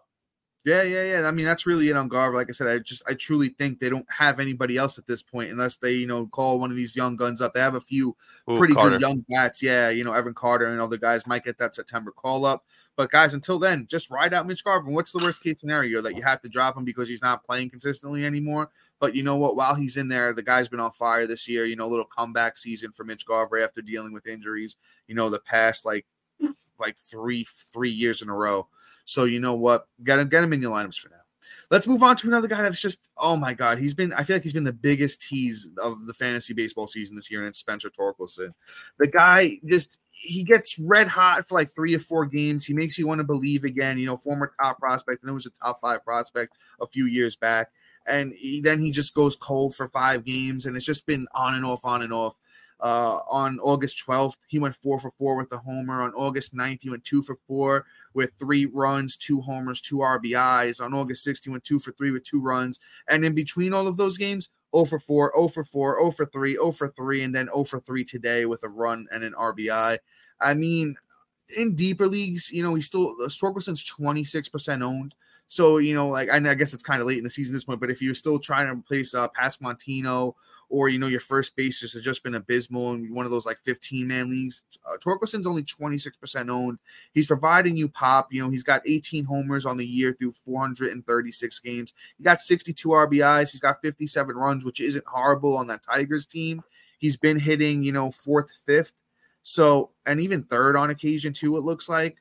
Yeah, 0.68 0.82
yeah, 0.82 1.02
yeah. 1.04 1.26
I 1.26 1.30
mean, 1.30 1.46
that's 1.46 1.64
really 1.64 1.88
it 1.88 1.96
on 1.96 2.08
Garver. 2.08 2.36
Like 2.36 2.50
I 2.50 2.52
said, 2.52 2.68
I 2.68 2.78
just 2.78 3.02
I 3.08 3.14
truly 3.14 3.48
think 3.48 3.78
they 3.78 3.88
don't 3.88 4.04
have 4.10 4.38
anybody 4.38 4.76
else 4.76 4.98
at 4.98 5.06
this 5.06 5.22
point 5.22 5.50
unless 5.50 5.76
they, 5.76 5.92
you 5.92 6.06
know, 6.06 6.26
call 6.26 6.60
one 6.60 6.70
of 6.70 6.76
these 6.76 6.94
young 6.94 7.16
guns 7.16 7.40
up. 7.40 7.54
They 7.54 7.60
have 7.60 7.74
a 7.74 7.80
few 7.80 8.14
Ooh, 8.50 8.58
pretty 8.58 8.74
Carter. 8.74 8.90
good 8.90 9.00
young 9.00 9.24
bats. 9.30 9.62
Yeah, 9.62 9.88
you 9.88 10.04
know, 10.04 10.12
Evan 10.12 10.34
Carter 10.34 10.66
and 10.66 10.78
other 10.78 10.98
guys 10.98 11.26
might 11.26 11.42
get 11.42 11.56
that 11.56 11.74
September 11.74 12.10
call 12.10 12.44
up. 12.44 12.66
But 12.96 13.10
guys, 13.10 13.32
until 13.32 13.58
then, 13.58 13.86
just 13.88 14.10
ride 14.10 14.34
out 14.34 14.46
Mitch 14.46 14.62
Garver. 14.62 14.90
What's 14.90 15.12
the 15.12 15.24
worst 15.24 15.42
case 15.42 15.58
scenario 15.58 16.02
that 16.02 16.16
you 16.16 16.22
have 16.22 16.42
to 16.42 16.50
drop 16.50 16.76
him 16.76 16.84
because 16.84 17.08
he's 17.08 17.22
not 17.22 17.44
playing 17.44 17.70
consistently 17.70 18.26
anymore? 18.26 18.68
But 19.00 19.14
you 19.14 19.22
know 19.22 19.36
what? 19.36 19.56
While 19.56 19.74
he's 19.74 19.96
in 19.96 20.08
there, 20.08 20.34
the 20.34 20.42
guy's 20.42 20.68
been 20.68 20.80
on 20.80 20.92
fire 20.92 21.26
this 21.26 21.48
year. 21.48 21.64
You 21.64 21.76
know, 21.76 21.86
a 21.86 21.88
little 21.88 22.04
comeback 22.04 22.58
season 22.58 22.92
for 22.92 23.04
Mitch 23.04 23.24
Garver 23.24 23.58
after 23.58 23.80
dealing 23.80 24.12
with 24.12 24.28
injuries. 24.28 24.76
You 25.06 25.14
know, 25.14 25.30
the 25.30 25.40
past 25.40 25.86
like 25.86 26.04
like 26.78 26.98
three 26.98 27.46
three 27.72 27.90
years 27.90 28.20
in 28.20 28.28
a 28.28 28.34
row. 28.34 28.68
So 29.08 29.24
you 29.24 29.40
know 29.40 29.54
what? 29.54 29.88
Got 30.02 30.18
him, 30.18 30.28
get 30.28 30.44
him 30.44 30.52
in 30.52 30.60
your 30.60 30.70
lineups 30.70 30.98
for 30.98 31.08
now. 31.08 31.16
Let's 31.70 31.86
move 31.86 32.02
on 32.02 32.14
to 32.16 32.28
another 32.28 32.46
guy 32.46 32.60
that's 32.60 32.80
just 32.80 33.08
oh 33.16 33.36
my 33.36 33.54
god, 33.54 33.78
he's 33.78 33.94
been 33.94 34.12
I 34.12 34.22
feel 34.22 34.36
like 34.36 34.42
he's 34.42 34.52
been 34.52 34.64
the 34.64 34.72
biggest 34.72 35.22
tease 35.22 35.70
of 35.82 36.06
the 36.06 36.12
fantasy 36.12 36.52
baseball 36.52 36.86
season 36.86 37.16
this 37.16 37.30
year, 37.30 37.40
and 37.40 37.48
it's 37.48 37.58
Spencer 37.58 37.88
Torkelson. 37.88 38.52
The 38.98 39.06
guy 39.06 39.60
just 39.64 39.98
he 40.12 40.44
gets 40.44 40.78
red 40.78 41.08
hot 41.08 41.48
for 41.48 41.56
like 41.56 41.70
three 41.70 41.94
or 41.94 42.00
four 42.00 42.26
games. 42.26 42.66
He 42.66 42.74
makes 42.74 42.98
you 42.98 43.06
want 43.06 43.20
to 43.20 43.24
believe 43.24 43.64
again. 43.64 43.98
You 43.98 44.04
know, 44.06 44.18
former 44.18 44.52
top 44.60 44.78
prospect, 44.78 45.22
and 45.22 45.30
it 45.30 45.34
was 45.34 45.46
a 45.46 45.50
top 45.64 45.80
five 45.80 46.04
prospect 46.04 46.56
a 46.78 46.86
few 46.86 47.06
years 47.06 47.34
back, 47.34 47.70
and 48.06 48.34
he, 48.34 48.60
then 48.60 48.78
he 48.78 48.90
just 48.90 49.14
goes 49.14 49.36
cold 49.36 49.74
for 49.74 49.88
five 49.88 50.24
games, 50.24 50.66
and 50.66 50.76
it's 50.76 50.84
just 50.84 51.06
been 51.06 51.26
on 51.34 51.54
and 51.54 51.64
off, 51.64 51.84
on 51.84 52.02
and 52.02 52.12
off. 52.12 52.34
Uh, 52.80 53.18
on 53.28 53.58
August 53.60 54.04
12th, 54.06 54.36
he 54.46 54.58
went 54.58 54.74
four 54.74 55.00
for 55.00 55.12
four 55.18 55.36
with 55.36 55.50
the 55.50 55.58
homer. 55.58 56.02
On 56.02 56.12
August 56.14 56.54
9th, 56.54 56.82
he 56.82 56.90
went 56.90 57.04
two 57.04 57.22
for 57.22 57.38
four 57.46 57.86
with 58.14 58.32
three 58.38 58.66
runs, 58.66 59.16
two 59.16 59.40
homers, 59.40 59.80
two 59.80 59.96
RBIs. 59.96 60.80
On 60.80 60.94
August 60.94 61.26
16th, 61.26 61.44
he 61.44 61.50
went 61.50 61.64
two 61.64 61.80
for 61.80 61.92
three 61.92 62.10
with 62.10 62.24
two 62.24 62.40
runs. 62.40 62.78
And 63.08 63.24
in 63.24 63.34
between 63.34 63.72
all 63.72 63.86
of 63.86 63.96
those 63.96 64.16
games, 64.16 64.50
0 64.74 64.84
for 64.84 65.00
4, 65.00 65.32
0 65.36 65.48
for 65.48 65.64
4, 65.64 65.98
0 65.98 66.10
for 66.10 66.26
3, 66.26 66.52
0 66.52 66.72
for 66.72 66.88
3, 66.88 67.22
and 67.22 67.34
then 67.34 67.46
0 67.46 67.64
for 67.64 67.80
3 67.80 68.04
today 68.04 68.46
with 68.46 68.62
a 68.64 68.68
run 68.68 69.06
and 69.10 69.24
an 69.24 69.34
RBI. 69.38 69.98
I 70.40 70.54
mean, 70.54 70.94
in 71.56 71.74
deeper 71.74 72.06
leagues, 72.06 72.50
you 72.52 72.62
know, 72.62 72.74
he's 72.74 72.86
still 72.86 73.16
Torkelson's 73.18 73.84
26% 73.84 74.82
owned. 74.82 75.14
So, 75.48 75.78
you 75.78 75.94
know, 75.94 76.08
like 76.08 76.28
I, 76.28 76.38
guess 76.54 76.74
it's 76.74 76.82
kind 76.82 77.00
of 77.00 77.06
late 77.06 77.18
in 77.18 77.24
the 77.24 77.30
season 77.30 77.54
this 77.54 77.64
point, 77.64 77.80
but 77.80 77.90
if 77.90 78.02
you're 78.02 78.14
still 78.14 78.38
trying 78.38 78.66
to 78.66 78.74
replace 78.74 79.14
uh, 79.14 79.28
Pasquantino 79.28 80.34
or 80.68 80.88
you 80.88 80.98
know 80.98 81.06
your 81.06 81.20
first 81.20 81.56
base 81.56 81.80
has 81.80 81.92
just 82.02 82.22
been 82.22 82.34
abysmal 82.34 82.92
in 82.92 83.12
one 83.14 83.24
of 83.24 83.30
those 83.30 83.46
like 83.46 83.58
15 83.64 84.06
man 84.06 84.30
leagues. 84.30 84.62
Uh, 84.86 84.96
Torkelson's 84.98 85.46
only 85.46 85.62
26% 85.62 86.50
owned. 86.50 86.78
He's 87.12 87.26
providing 87.26 87.76
you 87.76 87.88
pop. 87.88 88.32
You 88.32 88.42
know 88.42 88.50
he's 88.50 88.62
got 88.62 88.82
18 88.86 89.24
homers 89.24 89.66
on 89.66 89.76
the 89.76 89.86
year 89.86 90.12
through 90.12 90.32
436 90.32 91.60
games. 91.60 91.94
He 92.16 92.24
got 92.24 92.40
62 92.40 92.88
RBIs. 92.88 93.52
He's 93.52 93.60
got 93.60 93.80
57 93.82 94.36
runs, 94.36 94.64
which 94.64 94.80
isn't 94.80 95.04
horrible 95.06 95.56
on 95.56 95.66
that 95.68 95.82
Tigers 95.82 96.26
team. 96.26 96.62
He's 96.98 97.16
been 97.16 97.38
hitting 97.38 97.82
you 97.82 97.92
know 97.92 98.10
fourth, 98.10 98.52
fifth. 98.64 98.92
So, 99.42 99.90
and 100.04 100.20
even 100.20 100.42
third 100.42 100.76
on 100.76 100.90
occasion 100.90 101.32
too, 101.32 101.56
it 101.56 101.62
looks 101.62 101.88
like. 101.88 102.18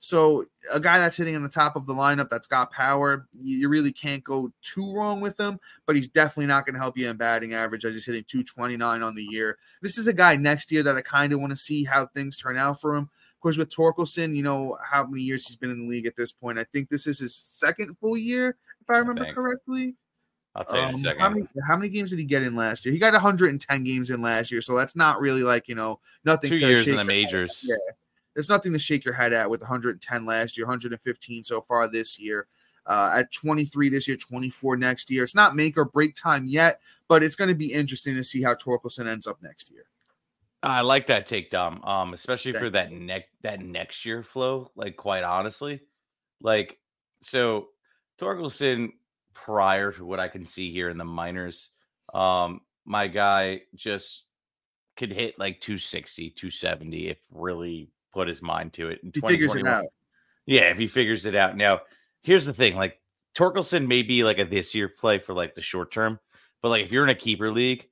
So 0.00 0.44
a 0.72 0.80
guy 0.80 0.98
that's 0.98 1.16
hitting 1.16 1.34
in 1.34 1.42
the 1.42 1.48
top 1.48 1.76
of 1.76 1.86
the 1.86 1.94
lineup 1.94 2.28
that's 2.28 2.46
got 2.46 2.70
power, 2.70 3.26
you 3.40 3.68
really 3.68 3.92
can't 3.92 4.22
go 4.22 4.52
too 4.62 4.94
wrong 4.94 5.20
with 5.20 5.38
him. 5.38 5.58
But 5.86 5.96
he's 5.96 6.08
definitely 6.08 6.46
not 6.46 6.66
going 6.66 6.74
to 6.74 6.80
help 6.80 6.96
you 6.96 7.08
in 7.08 7.16
batting 7.16 7.54
average 7.54 7.84
as 7.84 7.94
he's 7.94 8.06
hitting 8.06 8.24
229 8.28 9.02
on 9.02 9.14
the 9.14 9.22
year. 9.22 9.58
This 9.82 9.98
is 9.98 10.06
a 10.06 10.12
guy 10.12 10.36
next 10.36 10.70
year 10.70 10.82
that 10.82 10.96
I 10.96 11.00
kind 11.00 11.32
of 11.32 11.40
want 11.40 11.50
to 11.50 11.56
see 11.56 11.84
how 11.84 12.06
things 12.06 12.36
turn 12.36 12.56
out 12.56 12.80
for 12.80 12.94
him. 12.94 13.04
Of 13.38 13.40
course, 13.40 13.56
with 13.56 13.70
Torkelson, 13.70 14.34
you 14.34 14.42
know 14.42 14.76
how 14.82 15.06
many 15.06 15.22
years 15.22 15.46
he's 15.46 15.56
been 15.56 15.70
in 15.70 15.86
the 15.86 15.88
league 15.88 16.06
at 16.06 16.16
this 16.16 16.32
point. 16.32 16.58
I 16.58 16.64
think 16.72 16.88
this 16.88 17.06
is 17.06 17.20
his 17.20 17.34
second 17.34 17.96
full 17.98 18.16
year, 18.16 18.56
if 18.80 18.90
I 18.90 18.98
remember 18.98 19.26
I 19.26 19.32
correctly. 19.32 19.94
I'll 20.56 20.64
tell 20.64 20.76
you 20.76 20.86
um, 20.86 20.94
a 20.96 20.98
second. 20.98 21.20
How 21.20 21.28
many, 21.30 21.48
how 21.66 21.76
many, 21.76 21.88
games 21.88 22.10
did 22.10 22.18
he 22.18 22.24
get 22.24 22.42
in 22.42 22.56
last 22.56 22.84
year? 22.84 22.92
He 22.92 22.98
got 22.98 23.12
110 23.12 23.84
games 23.84 24.10
in 24.10 24.20
last 24.20 24.50
year, 24.50 24.60
so 24.60 24.76
that's 24.76 24.96
not 24.96 25.20
really 25.20 25.44
like 25.44 25.68
you 25.68 25.76
know 25.76 26.00
nothing. 26.24 26.50
Two 26.50 26.56
years 26.56 26.88
in 26.88 26.96
the 26.96 27.04
majors. 27.04 27.62
Yeah, 27.62 27.76
there's 28.38 28.48
nothing 28.48 28.72
to 28.72 28.78
shake 28.78 29.04
your 29.04 29.14
head 29.14 29.32
at 29.32 29.50
with 29.50 29.60
110 29.62 30.24
last 30.24 30.56
year, 30.56 30.64
115 30.64 31.42
so 31.42 31.60
far 31.60 31.88
this 31.88 32.20
year. 32.20 32.46
Uh, 32.86 33.10
at 33.16 33.32
23 33.32 33.88
this 33.88 34.06
year, 34.06 34.16
24 34.16 34.76
next 34.76 35.10
year. 35.10 35.24
It's 35.24 35.34
not 35.34 35.56
make 35.56 35.76
or 35.76 35.84
break 35.84 36.14
time 36.14 36.44
yet, 36.46 36.78
but 37.08 37.24
it's 37.24 37.34
going 37.34 37.48
to 37.48 37.56
be 37.56 37.72
interesting 37.72 38.14
to 38.14 38.22
see 38.22 38.40
how 38.40 38.54
Torkelson 38.54 39.08
ends 39.08 39.26
up 39.26 39.38
next 39.42 39.72
year. 39.72 39.86
I 40.62 40.82
like 40.82 41.08
that 41.08 41.26
take, 41.26 41.50
Dom. 41.50 41.82
Um, 41.82 42.14
especially 42.14 42.52
Thank 42.52 42.62
for 42.62 42.70
that 42.70 42.92
next 42.92 43.30
that 43.42 43.60
next 43.60 44.06
year 44.06 44.22
flow. 44.22 44.70
Like, 44.76 44.96
quite 44.96 45.24
honestly, 45.24 45.80
like 46.40 46.78
so 47.22 47.70
Torkelson 48.20 48.92
prior 49.34 49.90
to 49.90 50.04
what 50.04 50.20
I 50.20 50.28
can 50.28 50.46
see 50.46 50.70
here 50.70 50.90
in 50.90 50.96
the 50.96 51.04
minors, 51.04 51.70
um, 52.14 52.60
my 52.84 53.08
guy 53.08 53.62
just 53.74 54.26
could 54.96 55.10
hit 55.10 55.40
like 55.40 55.60
260, 55.60 56.30
270 56.30 57.08
if 57.08 57.18
really 57.32 57.90
put 58.18 58.26
his 58.26 58.42
mind 58.42 58.72
to 58.72 58.88
it. 58.88 59.00
he 59.14 59.20
figures 59.20 59.54
it 59.54 59.64
out. 59.64 59.84
Yeah, 60.44 60.70
if 60.70 60.78
he 60.78 60.88
figures 60.88 61.24
it 61.24 61.36
out. 61.36 61.56
Now, 61.56 61.82
here's 62.22 62.44
the 62.44 62.52
thing: 62.52 62.74
like 62.74 63.00
Torkelson 63.36 63.86
may 63.86 64.02
be 64.02 64.24
like 64.24 64.40
a 64.40 64.44
this 64.44 64.74
year 64.74 64.88
play 64.88 65.20
for 65.20 65.34
like 65.34 65.54
the 65.54 65.62
short 65.62 65.92
term, 65.92 66.18
but 66.60 66.70
like 66.70 66.82
if 66.82 66.90
you're 66.90 67.04
in 67.04 67.10
a 67.10 67.14
keeper 67.14 67.52
league, 67.52 67.86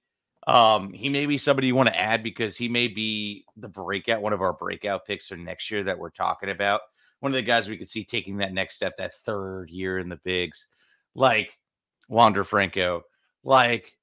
um, 0.49 0.93
he 0.93 1.09
may 1.09 1.27
be 1.27 1.39
somebody 1.39 1.69
you 1.69 1.77
want 1.77 1.89
to 1.89 2.01
add 2.01 2.25
because 2.25 2.57
he 2.57 2.69
may 2.69 2.89
be 2.89 3.45
the 3.57 3.69
breakout, 3.69 4.21
one 4.21 4.33
of 4.33 4.43
our 4.43 4.53
breakout 4.53 5.07
picks 5.07 5.29
for 5.29 5.37
next 5.37 5.71
year 5.71 5.85
that 5.85 5.99
we're 5.99 6.11
talking 6.11 6.51
about. 6.51 6.81
One 7.21 7.31
of 7.31 7.37
the 7.37 7.43
guys 7.43 7.69
we 7.69 7.79
could 7.79 7.89
see 7.89 8.05
taking 8.05 8.39
that 8.39 8.53
next 8.53 8.75
step, 8.75 8.97
that 8.99 9.15
third 9.25 9.71
year 9.71 9.99
in 9.99 10.09
the 10.09 10.21
bigs, 10.25 10.67
like 11.15 11.57
Wander 12.09 12.43
Franco, 12.43 13.03
like 13.45 13.97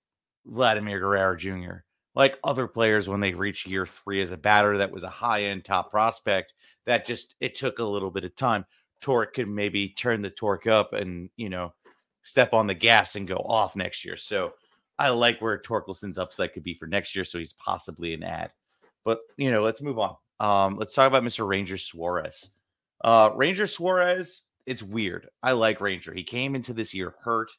Vladimir 0.45 0.99
Guerrero 0.99 1.35
Jr 1.35 1.82
like 2.15 2.39
other 2.43 2.67
players 2.67 3.07
when 3.07 3.19
they 3.19 3.33
reach 3.33 3.65
year 3.65 3.85
three 3.85 4.21
as 4.21 4.31
a 4.31 4.37
batter 4.37 4.77
that 4.77 4.91
was 4.91 5.03
a 5.03 5.09
high 5.09 5.43
end 5.45 5.65
top 5.65 5.89
prospect 5.91 6.53
that 6.85 7.05
just 7.05 7.35
it 7.39 7.55
took 7.55 7.79
a 7.79 7.83
little 7.83 8.11
bit 8.11 8.23
of 8.25 8.35
time. 8.35 8.65
Torque 9.01 9.33
could 9.33 9.47
maybe 9.47 9.89
turn 9.89 10.21
the 10.21 10.29
torque 10.29 10.67
up 10.67 10.93
and 10.93 11.29
you 11.35 11.49
know 11.49 11.73
step 12.23 12.53
on 12.53 12.67
the 12.67 12.73
gas 12.73 13.15
and 13.15 13.27
go 13.27 13.37
off 13.37 13.75
next 13.75 14.05
year. 14.05 14.17
So 14.17 14.53
i 14.99 15.09
like 15.09 15.41
where 15.41 15.57
torkelson's 15.57 16.19
upside 16.19 16.53
could 16.53 16.61
be 16.61 16.75
for 16.75 16.85
next 16.85 17.15
year 17.15 17.23
so 17.23 17.39
he's 17.39 17.53
possibly 17.53 18.13
an 18.13 18.21
ad 18.21 18.51
but 19.03 19.21
you 19.37 19.51
know 19.51 19.63
let's 19.63 19.81
move 19.81 19.97
on. 19.97 20.15
Um 20.39 20.77
let's 20.77 20.93
talk 20.93 21.07
about 21.07 21.23
mr 21.23 21.47
ranger 21.47 21.77
suarez. 21.77 22.51
Uh 23.03 23.31
ranger 23.35 23.67
suarez 23.67 24.43
it's 24.65 24.83
weird. 24.83 25.27
I 25.41 25.51
like 25.53 25.81
ranger. 25.81 26.13
He 26.13 26.23
came 26.23 26.55
into 26.55 26.73
this 26.73 26.93
year 26.93 27.15
hurt 27.23 27.49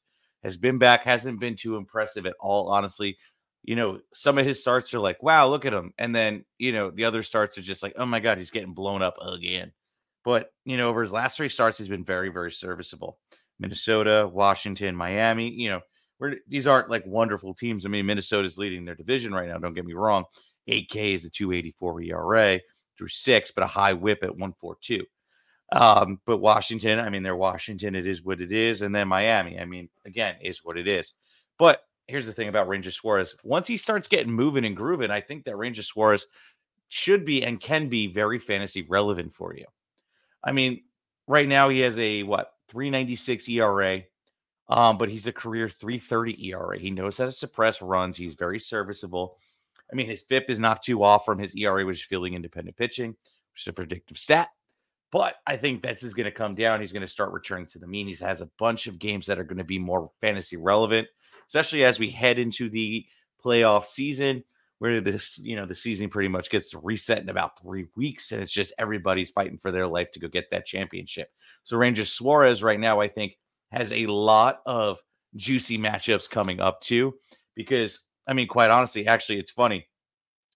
has 0.44 0.56
been 0.56 0.78
back 0.78 1.02
hasn't 1.02 1.40
been 1.40 1.56
too 1.56 1.76
impressive 1.76 2.26
at 2.26 2.36
all 2.38 2.68
honestly 2.68 3.16
you 3.64 3.76
know, 3.76 3.98
some 4.12 4.36
of 4.36 4.44
his 4.44 4.60
starts 4.60 4.92
are 4.92 5.00
like, 5.00 5.22
wow, 5.22 5.48
look 5.48 5.64
at 5.64 5.72
him. 5.72 5.92
And 5.96 6.14
then, 6.14 6.44
you 6.58 6.72
know, 6.72 6.90
the 6.90 7.06
other 7.06 7.22
starts 7.22 7.56
are 7.56 7.62
just 7.62 7.82
like, 7.82 7.94
oh 7.96 8.04
my 8.04 8.20
God, 8.20 8.36
he's 8.36 8.50
getting 8.50 8.74
blown 8.74 9.02
up 9.02 9.16
again. 9.22 9.72
But, 10.22 10.52
you 10.64 10.76
know, 10.76 10.88
over 10.88 11.00
his 11.00 11.12
last 11.12 11.36
three 11.36 11.48
starts, 11.48 11.78
he's 11.78 11.88
been 11.88 12.04
very, 12.04 12.28
very 12.28 12.52
serviceable. 12.52 13.18
Minnesota, 13.58 14.28
Washington, 14.30 14.94
Miami, 14.94 15.50
you 15.50 15.70
know, 15.70 15.80
where 16.18 16.36
these 16.46 16.66
aren't 16.66 16.90
like 16.90 17.06
wonderful 17.06 17.54
teams. 17.54 17.86
I 17.86 17.88
mean, 17.88 18.04
Minnesota's 18.04 18.58
leading 18.58 18.84
their 18.84 18.94
division 18.94 19.32
right 19.32 19.48
now. 19.48 19.58
Don't 19.58 19.74
get 19.74 19.86
me 19.86 19.94
wrong. 19.94 20.24
8K 20.68 21.14
is 21.14 21.24
a 21.24 21.30
284 21.30 22.02
ERA 22.02 22.60
through 22.98 23.08
six, 23.08 23.50
but 23.50 23.64
a 23.64 23.68
high 23.68 23.94
whip 23.94 24.18
at 24.22 24.30
142. 24.30 25.04
Um, 25.72 26.20
but 26.26 26.38
Washington, 26.38 26.98
I 26.98 27.08
mean, 27.08 27.22
they're 27.22 27.34
Washington. 27.34 27.94
It 27.94 28.06
is 28.06 28.22
what 28.22 28.40
it 28.42 28.52
is. 28.52 28.82
And 28.82 28.94
then 28.94 29.08
Miami, 29.08 29.58
I 29.58 29.64
mean, 29.64 29.88
again, 30.04 30.36
is 30.42 30.60
what 30.62 30.76
it 30.76 30.86
is. 30.86 31.14
But 31.58 31.82
here's 32.06 32.26
the 32.26 32.32
thing 32.32 32.48
about 32.48 32.68
Ranger 32.68 32.90
Suarez. 32.90 33.34
Once 33.42 33.66
he 33.66 33.76
starts 33.76 34.08
getting 34.08 34.32
moving 34.32 34.64
and 34.64 34.76
grooving, 34.76 35.10
I 35.10 35.20
think 35.20 35.44
that 35.44 35.56
Ranger 35.56 35.82
Suarez 35.82 36.26
should 36.88 37.24
be 37.24 37.42
and 37.44 37.60
can 37.60 37.88
be 37.88 38.06
very 38.06 38.38
fantasy 38.38 38.82
relevant 38.82 39.34
for 39.34 39.54
you. 39.54 39.66
I 40.42 40.52
mean, 40.52 40.82
right 41.26 41.48
now 41.48 41.68
he 41.68 41.80
has 41.80 41.98
a 41.98 42.22
what 42.22 42.52
396 42.68 43.48
ERA, 43.48 44.02
um, 44.68 44.98
but 44.98 45.08
he's 45.08 45.26
a 45.26 45.32
career 45.32 45.68
330 45.68 46.48
ERA. 46.48 46.78
He 46.78 46.90
knows 46.90 47.16
how 47.16 47.24
to 47.24 47.32
suppress 47.32 47.80
runs. 47.80 48.16
He's 48.16 48.34
very 48.34 48.60
serviceable. 48.60 49.38
I 49.90 49.96
mean, 49.96 50.06
his 50.06 50.22
FIP 50.22 50.50
is 50.50 50.58
not 50.58 50.82
too 50.82 51.02
off 51.02 51.24
from 51.24 51.38
his 51.38 51.54
ERA, 51.54 51.84
which 51.84 52.00
is 52.00 52.04
fielding 52.04 52.34
independent 52.34 52.76
pitching, 52.76 53.10
which 53.52 53.62
is 53.62 53.68
a 53.68 53.72
predictive 53.72 54.18
stat. 54.18 54.48
But 55.10 55.36
I 55.46 55.56
think 55.56 55.82
this 55.82 56.02
is 56.02 56.14
going 56.14 56.24
to 56.24 56.32
come 56.32 56.54
down. 56.54 56.80
He's 56.80 56.92
going 56.92 57.02
to 57.02 57.06
start 57.06 57.32
returning 57.32 57.66
to 57.66 57.78
the 57.78 57.86
mean. 57.86 58.08
He 58.08 58.16
has 58.16 58.40
a 58.40 58.50
bunch 58.58 58.88
of 58.88 58.98
games 58.98 59.26
that 59.26 59.38
are 59.38 59.44
going 59.44 59.58
to 59.58 59.64
be 59.64 59.78
more 59.78 60.10
fantasy 60.20 60.56
relevant 60.56 61.06
especially 61.54 61.84
as 61.84 62.00
we 62.00 62.10
head 62.10 62.40
into 62.40 62.68
the 62.68 63.06
playoff 63.42 63.84
season 63.84 64.42
where 64.80 65.00
this, 65.00 65.38
you 65.38 65.54
know, 65.54 65.64
the 65.64 65.74
season 65.74 66.10
pretty 66.10 66.28
much 66.28 66.50
gets 66.50 66.74
reset 66.74 67.18
in 67.18 67.28
about 67.28 67.60
three 67.60 67.86
weeks, 67.94 68.32
and 68.32 68.42
it's 68.42 68.50
just 68.50 68.74
everybody's 68.76 69.30
fighting 69.30 69.56
for 69.56 69.70
their 69.70 69.86
life 69.86 70.10
to 70.10 70.18
go 70.18 70.26
get 70.26 70.50
that 70.50 70.66
championship. 70.66 71.28
So 71.62 71.76
Ranger 71.76 72.04
Suarez 72.04 72.60
right 72.60 72.80
now, 72.80 73.00
I 73.00 73.06
think, 73.06 73.38
has 73.70 73.92
a 73.92 74.06
lot 74.06 74.62
of 74.66 74.98
juicy 75.36 75.78
matchups 75.78 76.28
coming 76.28 76.58
up 76.58 76.80
too. 76.80 77.14
Because 77.54 78.00
I 78.26 78.32
mean, 78.32 78.48
quite 78.48 78.70
honestly, 78.70 79.06
actually, 79.06 79.38
it's 79.38 79.52
funny. 79.52 79.86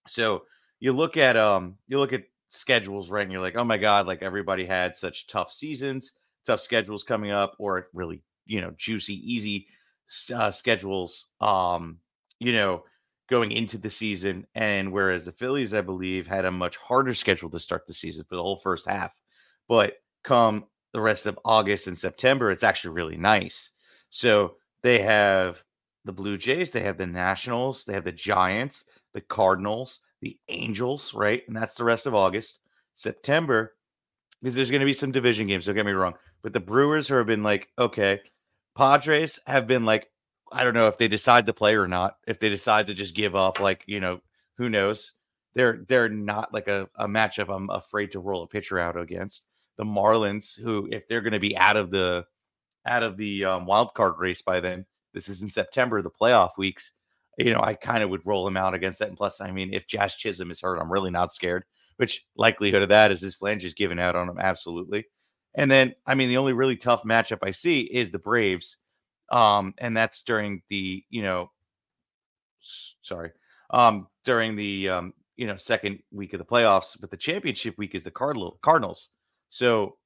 So 0.05 0.43
you 0.81 0.91
look 0.91 1.15
at 1.15 1.37
um, 1.37 1.77
you 1.87 1.97
look 1.97 2.11
at 2.11 2.25
schedules, 2.49 3.09
right? 3.09 3.23
And 3.23 3.31
you're 3.31 3.41
like, 3.41 3.55
oh 3.55 3.63
my 3.63 3.77
god, 3.77 4.05
like 4.05 4.21
everybody 4.21 4.65
had 4.65 4.97
such 4.97 5.27
tough 5.27 5.49
seasons. 5.49 6.11
tough 6.45 6.59
schedules 6.59 7.05
coming 7.05 7.31
up 7.31 7.55
or 7.57 7.87
really, 7.93 8.21
you 8.45 8.59
know, 8.59 8.73
juicy, 8.77 9.15
easy 9.33 9.67
uh, 10.33 10.51
schedules, 10.51 11.27
um, 11.41 11.97
you 12.39 12.53
know, 12.53 12.83
going 13.29 13.51
into 13.51 13.77
the 13.77 13.89
season. 13.89 14.45
And 14.55 14.91
whereas 14.91 15.25
the 15.25 15.31
Phillies, 15.31 15.73
I 15.73 15.81
believe, 15.81 16.27
had 16.27 16.45
a 16.45 16.51
much 16.51 16.77
harder 16.77 17.13
schedule 17.13 17.49
to 17.51 17.59
start 17.59 17.85
the 17.85 17.93
season 17.93 18.25
for 18.27 18.35
the 18.35 18.43
whole 18.43 18.57
first 18.57 18.87
half. 18.87 19.11
But 19.67 19.93
come 20.23 20.65
the 20.93 21.01
rest 21.01 21.27
of 21.27 21.39
August 21.45 21.87
and 21.87 21.97
September, 21.97 22.51
it's 22.51 22.63
actually 22.63 22.95
really 22.95 23.17
nice. 23.17 23.69
So 24.09 24.55
they 24.81 24.99
have 25.01 25.63
the 26.05 26.13
Blue 26.13 26.37
Jays, 26.37 26.71
they 26.71 26.81
have 26.81 26.97
the 26.97 27.05
Nationals, 27.05 27.85
they 27.85 27.93
have 27.93 28.05
the 28.05 28.11
Giants, 28.11 28.85
the 29.13 29.21
Cardinals, 29.21 29.99
the 30.21 30.37
Angels, 30.47 31.13
right? 31.13 31.43
And 31.47 31.55
that's 31.55 31.75
the 31.75 31.83
rest 31.83 32.05
of 32.05 32.15
August. 32.15 32.59
September, 32.95 33.75
because 34.41 34.55
there's 34.55 34.71
going 34.71 34.81
to 34.81 34.85
be 34.85 34.93
some 34.93 35.11
division 35.11 35.47
games, 35.47 35.65
don't 35.65 35.75
get 35.75 35.85
me 35.85 35.91
wrong. 35.91 36.15
But 36.41 36.53
the 36.53 36.59
Brewers 36.59 37.07
have 37.09 37.27
been 37.27 37.43
like, 37.43 37.67
okay, 37.77 38.21
Padres 38.75 39.39
have 39.45 39.67
been 39.67 39.85
like, 39.85 40.09
I 40.51 40.63
don't 40.63 40.73
know 40.73 40.87
if 40.87 40.97
they 40.97 41.07
decide 41.07 41.45
to 41.45 41.53
play 41.53 41.75
or 41.75 41.87
not. 41.87 42.17
If 42.27 42.39
they 42.39 42.49
decide 42.49 42.87
to 42.87 42.93
just 42.93 43.15
give 43.15 43.35
up, 43.35 43.59
like, 43.59 43.83
you 43.85 43.99
know, 43.99 44.21
who 44.57 44.69
knows? 44.69 45.13
They're 45.55 45.83
they're 45.87 46.09
not 46.09 46.53
like 46.53 46.67
a, 46.67 46.87
a 46.95 47.07
matchup 47.07 47.53
I'm 47.53 47.69
afraid 47.69 48.11
to 48.11 48.19
roll 48.19 48.43
a 48.43 48.47
pitcher 48.47 48.79
out 48.79 48.97
against. 48.97 49.45
The 49.77 49.83
Marlins, 49.83 50.59
who 50.59 50.87
if 50.91 51.07
they're 51.07 51.21
going 51.21 51.33
to 51.33 51.39
be 51.39 51.57
out 51.57 51.77
of 51.77 51.91
the 51.91 52.25
out 52.85 53.03
of 53.03 53.17
the 53.17 53.45
um, 53.45 53.65
wild 53.65 53.93
card 53.93 54.15
race 54.19 54.41
by 54.41 54.59
then, 54.59 54.85
this 55.13 55.27
is 55.27 55.41
in 55.41 55.49
September, 55.49 56.01
the 56.01 56.09
playoff 56.09 56.51
weeks. 56.57 56.93
You 57.37 57.53
know, 57.53 57.61
I 57.61 57.73
kind 57.73 58.03
of 58.03 58.09
would 58.09 58.25
roll 58.25 58.47
him 58.47 58.57
out 58.57 58.73
against 58.73 58.99
that. 58.99 59.07
And 59.07 59.17
plus, 59.17 59.41
I 59.41 59.51
mean, 59.51 59.73
if 59.73 59.87
Jazz 59.87 60.15
Chisholm 60.15 60.51
is 60.51 60.61
hurt, 60.61 60.77
I'm 60.79 60.91
really 60.91 61.11
not 61.11 61.33
scared. 61.33 61.63
Which 61.97 62.25
likelihood 62.35 62.83
of 62.83 62.89
that 62.89 63.11
is 63.11 63.21
his 63.21 63.35
flange 63.35 63.65
is 63.65 63.73
giving 63.73 63.99
out 63.99 64.15
on 64.15 64.29
him 64.29 64.39
absolutely. 64.39 65.05
And 65.55 65.69
then, 65.69 65.95
I 66.05 66.15
mean, 66.15 66.29
the 66.29 66.37
only 66.37 66.53
really 66.53 66.77
tough 66.77 67.03
matchup 67.03 67.39
I 67.41 67.51
see 67.51 67.81
is 67.81 68.11
the 68.11 68.19
Braves, 68.19 68.77
um, 69.31 69.73
and 69.77 69.95
that's 69.95 70.21
during 70.21 70.61
the 70.69 71.03
you 71.09 71.23
know, 71.23 71.51
sorry, 73.01 73.31
um, 73.71 74.07
during 74.25 74.55
the 74.55 74.89
um, 74.89 75.13
you 75.37 75.47
know 75.47 75.55
second 75.55 75.99
week 76.11 76.33
of 76.33 76.39
the 76.39 76.45
playoffs. 76.45 76.99
But 76.99 77.11
the 77.11 77.17
championship 77.17 77.77
week 77.77 77.95
is 77.95 78.03
the 78.03 78.11
Cardinal 78.11 78.59
Cardinals. 78.61 79.09
So 79.49 79.97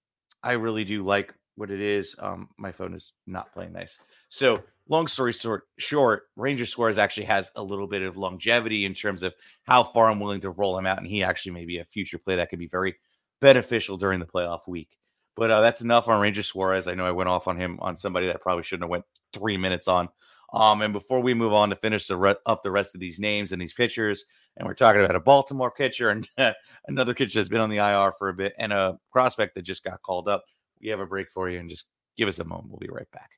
I 0.41 0.53
really 0.53 0.85
do 0.85 1.05
like 1.05 1.33
what 1.55 1.71
it 1.71 1.81
is. 1.81 2.15
Um, 2.19 2.49
my 2.57 2.71
phone 2.71 2.93
is 2.93 3.13
not 3.27 3.51
playing 3.53 3.73
nice. 3.73 3.99
So 4.29 4.63
long 4.89 5.07
story 5.07 5.33
short, 5.33 5.67
short, 5.77 6.23
Ranger 6.35 6.65
Suarez 6.65 6.97
actually 6.97 7.25
has 7.25 7.51
a 7.55 7.63
little 7.63 7.87
bit 7.87 8.01
of 8.01 8.17
longevity 8.17 8.85
in 8.85 8.93
terms 8.93 9.23
of 9.23 9.33
how 9.63 9.83
far 9.83 10.09
I'm 10.09 10.19
willing 10.19 10.41
to 10.41 10.49
roll 10.49 10.77
him 10.77 10.85
out, 10.85 10.97
and 10.97 11.07
he 11.07 11.23
actually 11.23 11.51
may 11.53 11.65
be 11.65 11.79
a 11.79 11.85
future 11.85 12.17
play 12.17 12.35
that 12.35 12.49
could 12.49 12.59
be 12.59 12.67
very 12.67 12.95
beneficial 13.41 13.97
during 13.97 14.19
the 14.19 14.25
playoff 14.25 14.61
week. 14.67 14.97
But 15.35 15.49
uh, 15.51 15.61
that's 15.61 15.81
enough 15.81 16.07
on 16.07 16.21
Ranger 16.21 16.43
Suarez. 16.43 16.87
I 16.87 16.93
know 16.93 17.05
I 17.05 17.11
went 17.11 17.29
off 17.29 17.47
on 17.47 17.57
him 17.57 17.79
on 17.81 17.97
somebody 17.97 18.27
that 18.27 18.41
probably 18.41 18.63
shouldn't 18.63 18.83
have 18.83 18.91
went 18.91 19.05
three 19.33 19.57
minutes 19.57 19.87
on. 19.87 20.09
Um, 20.53 20.83
and 20.83 20.93
before 20.93 21.19
we 21.19 21.33
move 21.33 21.53
on 21.53 21.69
to 21.71 21.75
finish 21.75 22.05
the 22.05 22.15
re- 22.15 22.35
up 22.45 22.61
the 22.61 22.69
rest 22.69 22.93
of 22.93 23.01
these 23.01 23.19
names 23.19 23.51
and 23.51 23.61
these 23.61 23.73
pitchers, 23.73 24.25
and 24.55 24.67
we're 24.67 24.75
talking 24.75 25.03
about 25.03 25.15
a 25.15 25.19
Baltimore 25.19 25.71
pitcher 25.71 26.11
and 26.11 26.29
another 26.87 27.15
pitcher 27.15 27.39
that's 27.39 27.49
been 27.49 27.59
on 27.59 27.71
the 27.71 27.77
IR 27.77 28.13
for 28.19 28.29
a 28.29 28.33
bit, 28.33 28.53
and 28.59 28.71
a 28.71 28.99
prospect 29.11 29.55
that 29.55 29.63
just 29.63 29.83
got 29.83 30.01
called 30.03 30.29
up. 30.29 30.43
We 30.79 30.89
have 30.89 30.99
a 30.99 31.07
break 31.07 31.31
for 31.31 31.49
you, 31.49 31.59
and 31.59 31.69
just 31.69 31.85
give 32.17 32.29
us 32.29 32.37
a 32.37 32.43
moment. 32.43 32.69
We'll 32.69 32.77
be 32.77 32.89
right 32.89 33.09
back. 33.11 33.31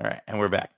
All 0.00 0.08
right, 0.08 0.20
and 0.28 0.38
we're 0.38 0.48
back. 0.48 0.73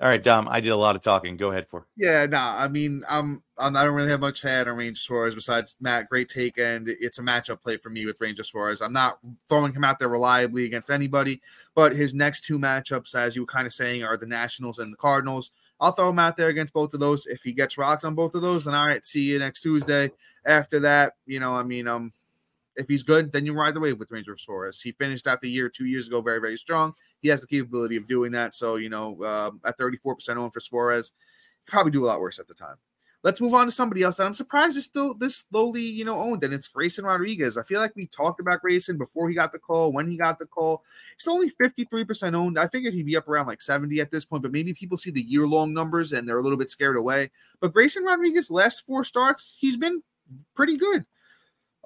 All 0.00 0.08
right, 0.08 0.22
Dom, 0.22 0.48
I 0.48 0.60
did 0.60 0.70
a 0.70 0.76
lot 0.76 0.96
of 0.96 1.02
talking. 1.02 1.36
Go 1.36 1.50
ahead 1.50 1.66
for. 1.68 1.86
Yeah, 1.94 2.24
no, 2.24 2.38
nah, 2.38 2.56
I 2.58 2.68
mean, 2.68 3.02
I'm, 3.06 3.42
I'm 3.58 3.76
I 3.76 3.84
don't 3.84 3.94
really 3.94 4.08
have 4.08 4.20
much 4.20 4.40
head 4.40 4.66
on 4.66 4.78
Ranger 4.78 4.98
Suarez 4.98 5.34
besides 5.34 5.76
Matt. 5.78 6.08
Great 6.08 6.30
take, 6.30 6.58
and 6.58 6.88
it's 6.88 7.18
a 7.18 7.22
matchup 7.22 7.60
play 7.60 7.76
for 7.76 7.90
me 7.90 8.06
with 8.06 8.18
Ranger 8.18 8.42
Suarez. 8.42 8.80
I'm 8.80 8.94
not 8.94 9.18
throwing 9.50 9.74
him 9.74 9.84
out 9.84 9.98
there 9.98 10.08
reliably 10.08 10.64
against 10.64 10.88
anybody, 10.88 11.42
but 11.74 11.94
his 11.94 12.14
next 12.14 12.46
two 12.46 12.58
matchups, 12.58 13.14
as 13.14 13.36
you 13.36 13.42
were 13.42 13.46
kind 13.46 13.66
of 13.66 13.74
saying, 13.74 14.02
are 14.02 14.16
the 14.16 14.24
Nationals 14.24 14.78
and 14.78 14.90
the 14.90 14.96
Cardinals. 14.96 15.50
I'll 15.80 15.92
throw 15.92 16.08
him 16.08 16.18
out 16.18 16.34
there 16.34 16.48
against 16.48 16.72
both 16.72 16.94
of 16.94 17.00
those. 17.00 17.26
If 17.26 17.42
he 17.42 17.52
gets 17.52 17.76
rocked 17.76 18.04
on 18.06 18.14
both 18.14 18.34
of 18.34 18.40
those, 18.40 18.64
then 18.64 18.74
all 18.74 18.86
right, 18.86 19.04
see 19.04 19.20
you 19.20 19.38
next 19.38 19.60
Tuesday. 19.60 20.10
After 20.46 20.80
that, 20.80 21.12
you 21.26 21.40
know, 21.40 21.52
I 21.52 21.62
mean, 21.62 21.86
um, 21.86 22.14
if 22.76 22.86
he's 22.88 23.02
good, 23.02 23.32
then 23.32 23.46
you 23.46 23.52
ride 23.52 23.74
the 23.74 23.80
wave 23.80 23.98
with 23.98 24.10
Ranger 24.10 24.36
Suarez. 24.36 24.80
He 24.80 24.92
finished 24.92 25.26
out 25.26 25.40
the 25.40 25.50
year 25.50 25.68
two 25.68 25.86
years 25.86 26.08
ago 26.08 26.20
very, 26.20 26.40
very 26.40 26.56
strong. 26.56 26.94
He 27.20 27.28
has 27.28 27.40
the 27.40 27.46
capability 27.46 27.96
of 27.96 28.06
doing 28.06 28.32
that. 28.32 28.54
So, 28.54 28.76
you 28.76 28.88
know, 28.88 29.20
uh, 29.22 29.50
at 29.66 29.78
34% 29.78 30.36
owned 30.36 30.52
for 30.52 30.60
Suarez, 30.60 31.12
probably 31.66 31.92
do 31.92 32.04
a 32.04 32.06
lot 32.06 32.20
worse 32.20 32.38
at 32.38 32.48
the 32.48 32.54
time. 32.54 32.76
Let's 33.22 33.40
move 33.40 33.52
on 33.52 33.66
to 33.66 33.70
somebody 33.70 34.02
else 34.02 34.16
that 34.16 34.26
I'm 34.26 34.32
surprised 34.32 34.78
is 34.78 34.84
still 34.84 35.12
this 35.12 35.44
slowly, 35.50 35.82
you 35.82 36.06
know, 36.06 36.16
owned, 36.16 36.42
and 36.42 36.54
it's 36.54 36.68
Grayson 36.68 37.04
Rodriguez. 37.04 37.58
I 37.58 37.62
feel 37.62 37.78
like 37.78 37.94
we 37.94 38.06
talked 38.06 38.40
about 38.40 38.62
Grayson 38.62 38.96
before 38.96 39.28
he 39.28 39.34
got 39.34 39.52
the 39.52 39.58
call, 39.58 39.92
when 39.92 40.10
he 40.10 40.16
got 40.16 40.38
the 40.38 40.46
call. 40.46 40.82
It's 41.16 41.28
only 41.28 41.52
53% 41.60 42.34
owned. 42.34 42.58
I 42.58 42.66
figured 42.68 42.94
he'd 42.94 43.04
be 43.04 43.18
up 43.18 43.28
around 43.28 43.46
like 43.46 43.60
70 43.60 44.00
at 44.00 44.10
this 44.10 44.24
point, 44.24 44.42
but 44.42 44.52
maybe 44.52 44.72
people 44.72 44.96
see 44.96 45.10
the 45.10 45.20
year 45.20 45.46
long 45.46 45.74
numbers 45.74 46.14
and 46.14 46.26
they're 46.26 46.38
a 46.38 46.42
little 46.42 46.56
bit 46.56 46.70
scared 46.70 46.96
away. 46.96 47.30
But 47.60 47.74
Grayson 47.74 48.04
Rodriguez, 48.04 48.50
last 48.50 48.86
four 48.86 49.04
starts, 49.04 49.54
he's 49.60 49.76
been 49.76 50.02
pretty 50.54 50.78
good. 50.78 51.04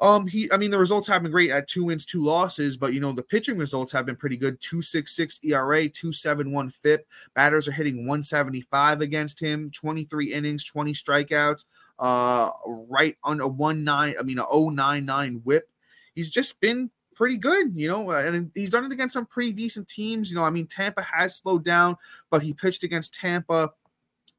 Um, 0.01 0.27
he, 0.27 0.51
I 0.53 0.57
mean, 0.57 0.71
the 0.71 0.79
results 0.79 1.07
have 1.09 1.23
been 1.23 1.31
great 1.31 1.51
at 1.51 1.69
two 1.69 1.85
wins, 1.85 2.05
two 2.05 2.23
losses, 2.23 2.77
but 2.77 2.95
you 2.95 3.01
know, 3.01 3.13
the 3.13 3.23
pitching 3.23 3.57
results 3.57 3.93
have 3.93 4.07
been 4.07 4.17
pretty 4.17 4.37
good 4.37 4.61
266 4.61 5.41
ERA, 5.45 5.89
271 5.89 6.71
FIP. 6.71 7.07
Batters 7.35 7.69
are 7.69 7.73
hitting 7.73 7.99
175 7.99 9.01
against 9.01 9.39
him, 9.39 9.71
23 9.71 10.33
innings, 10.33 10.65
20 10.65 10.93
strikeouts, 10.93 11.65
uh, 12.01 12.51
right 12.67 13.17
on 13.23 13.41
a 13.41 13.47
1 13.47 13.85
9, 13.85 14.15
I 14.19 14.23
mean, 14.23 14.39
a 14.39 14.45
099 14.53 15.41
whip. 15.45 15.71
He's 16.15 16.31
just 16.31 16.61
been 16.61 16.91
pretty 17.15 17.37
good, 17.37 17.73
you 17.77 17.87
know, 17.87 18.11
uh, 18.11 18.23
and 18.25 18.51
he's 18.55 18.71
done 18.71 18.85
it 18.85 18.93
against 18.93 19.13
some 19.13 19.27
pretty 19.27 19.53
decent 19.53 19.87
teams. 19.87 20.29
You 20.29 20.37
know, 20.37 20.45
I 20.45 20.51
mean, 20.51 20.67
Tampa 20.67 21.03
has 21.03 21.37
slowed 21.37 21.65
down, 21.65 21.97
but 22.31 22.43
he 22.43 22.53
pitched 22.53 22.83
against 22.83 23.15
Tampa 23.15 23.71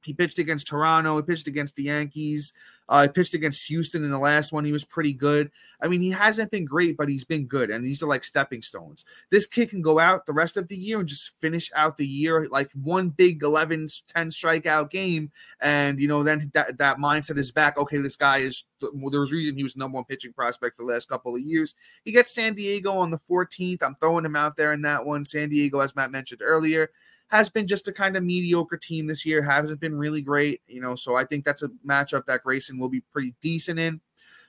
he 0.05 0.13
pitched 0.13 0.37
against 0.37 0.67
Toronto. 0.67 1.17
He 1.17 1.23
pitched 1.23 1.47
against 1.47 1.75
the 1.75 1.83
Yankees. 1.83 2.53
Uh, 2.87 3.07
pitched 3.11 3.33
against 3.33 3.67
Houston 3.67 4.03
in 4.03 4.11
the 4.11 4.19
last 4.19 4.51
one. 4.51 4.63
He 4.63 4.71
was 4.71 4.85
pretty 4.85 5.13
good. 5.13 5.49
I 5.81 5.87
mean, 5.87 6.01
he 6.01 6.11
hasn't 6.11 6.51
been 6.51 6.65
great, 6.65 6.97
but 6.97 7.09
he's 7.09 7.25
been 7.25 7.45
good. 7.45 7.71
And 7.71 7.83
these 7.83 8.03
are 8.03 8.07
like 8.07 8.23
stepping 8.23 8.61
stones. 8.61 9.05
This 9.31 9.47
kid 9.47 9.69
can 9.69 9.81
go 9.81 9.99
out 9.99 10.25
the 10.25 10.33
rest 10.33 10.55
of 10.55 10.67
the 10.67 10.75
year 10.75 10.99
and 10.99 11.07
just 11.07 11.33
finish 11.39 11.71
out 11.75 11.97
the 11.97 12.05
year 12.05 12.47
like 12.51 12.71
one 12.73 13.09
big 13.09 13.41
11, 13.41 13.87
10 14.07 14.29
strikeout 14.29 14.91
game. 14.91 15.31
And, 15.61 15.99
you 15.99 16.07
know, 16.07 16.23
then 16.23 16.51
that, 16.53 16.77
that 16.77 16.97
mindset 16.97 17.37
is 17.37 17.51
back. 17.51 17.77
Okay, 17.79 17.97
this 17.97 18.15
guy 18.15 18.39
is, 18.39 18.65
well, 18.81 19.09
there's 19.09 19.31
reason 19.31 19.57
he 19.57 19.63
was 19.63 19.75
number 19.75 19.95
one 19.95 20.05
pitching 20.05 20.33
prospect 20.33 20.75
for 20.75 20.83
the 20.83 20.91
last 20.91 21.09
couple 21.09 21.35
of 21.35 21.41
years. 21.41 21.75
He 22.03 22.11
gets 22.11 22.33
San 22.35 22.53
Diego 22.53 22.91
on 22.91 23.09
the 23.09 23.17
14th. 23.17 23.81
I'm 23.81 23.95
throwing 23.95 24.25
him 24.25 24.35
out 24.35 24.57
there 24.57 24.73
in 24.73 24.81
that 24.83 25.05
one. 25.05 25.25
San 25.25 25.49
Diego, 25.49 25.79
as 25.79 25.95
Matt 25.95 26.11
mentioned 26.11 26.41
earlier, 26.43 26.91
has 27.35 27.49
been 27.49 27.67
just 27.67 27.87
a 27.87 27.93
kind 27.93 28.15
of 28.15 28.23
mediocre 28.23 28.77
team 28.77 29.07
this 29.07 29.25
year, 29.25 29.41
hasn't 29.41 29.79
been 29.79 29.95
really 29.95 30.21
great, 30.21 30.61
you 30.67 30.81
know. 30.81 30.95
So 30.95 31.15
I 31.15 31.23
think 31.23 31.45
that's 31.45 31.63
a 31.63 31.69
matchup 31.87 32.25
that 32.25 32.43
Grayson 32.43 32.77
will 32.77 32.89
be 32.89 33.01
pretty 33.11 33.35
decent 33.41 33.79
in. 33.79 34.01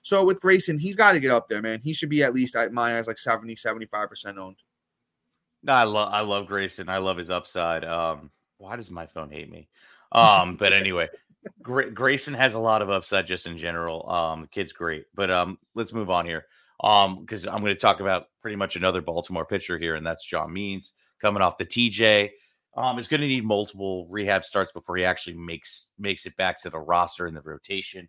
So 0.02 0.24
with 0.24 0.40
Grayson, 0.40 0.78
he's 0.78 0.96
got 0.96 1.12
to 1.12 1.20
get 1.20 1.32
up 1.32 1.48
there, 1.48 1.60
man. 1.60 1.80
He 1.82 1.92
should 1.92 2.10
be 2.10 2.22
at 2.22 2.32
least 2.32 2.54
at 2.54 2.72
my 2.72 2.96
eyes 2.96 3.06
like 3.06 3.18
70, 3.18 3.56
75% 3.56 4.36
owned. 4.38 4.56
No, 5.62 5.72
I 5.72 5.82
love 5.82 6.12
I 6.12 6.20
love 6.20 6.46
Grayson. 6.46 6.88
I 6.88 6.98
love 6.98 7.16
his 7.16 7.30
upside. 7.30 7.84
Um, 7.84 8.30
why 8.58 8.76
does 8.76 8.90
my 8.90 9.06
phone 9.06 9.30
hate 9.30 9.50
me? 9.50 9.68
Um, 10.12 10.56
but 10.56 10.72
anyway, 10.72 11.08
Gra- 11.62 11.90
Grayson 11.90 12.34
has 12.34 12.54
a 12.54 12.58
lot 12.58 12.82
of 12.82 12.90
upside 12.90 13.26
just 13.26 13.46
in 13.46 13.58
general. 13.58 14.08
Um, 14.08 14.42
the 14.42 14.48
kid's 14.48 14.72
great. 14.72 15.06
But 15.14 15.30
um, 15.30 15.58
let's 15.74 15.92
move 15.92 16.10
on 16.10 16.24
here. 16.24 16.46
Um, 16.84 17.20
because 17.20 17.46
I'm 17.46 17.60
going 17.60 17.74
to 17.74 17.80
talk 17.80 18.00
about 18.00 18.26
pretty 18.42 18.56
much 18.56 18.76
another 18.76 19.00
Baltimore 19.00 19.46
pitcher 19.46 19.78
here, 19.78 19.94
and 19.94 20.06
that's 20.06 20.24
John 20.24 20.52
Means 20.52 20.92
coming 21.20 21.42
off 21.42 21.58
the 21.58 21.66
TJ. 21.66 22.30
Um, 22.76 22.98
is 22.98 23.08
going 23.08 23.22
to 23.22 23.26
need 23.26 23.44
multiple 23.44 24.06
rehab 24.10 24.44
starts 24.44 24.70
before 24.70 24.96
he 24.96 25.04
actually 25.04 25.34
makes 25.34 25.88
makes 25.98 26.26
it 26.26 26.36
back 26.36 26.60
to 26.62 26.70
the 26.70 26.78
roster 26.78 27.26
and 27.26 27.36
the 27.36 27.40
rotation. 27.40 28.08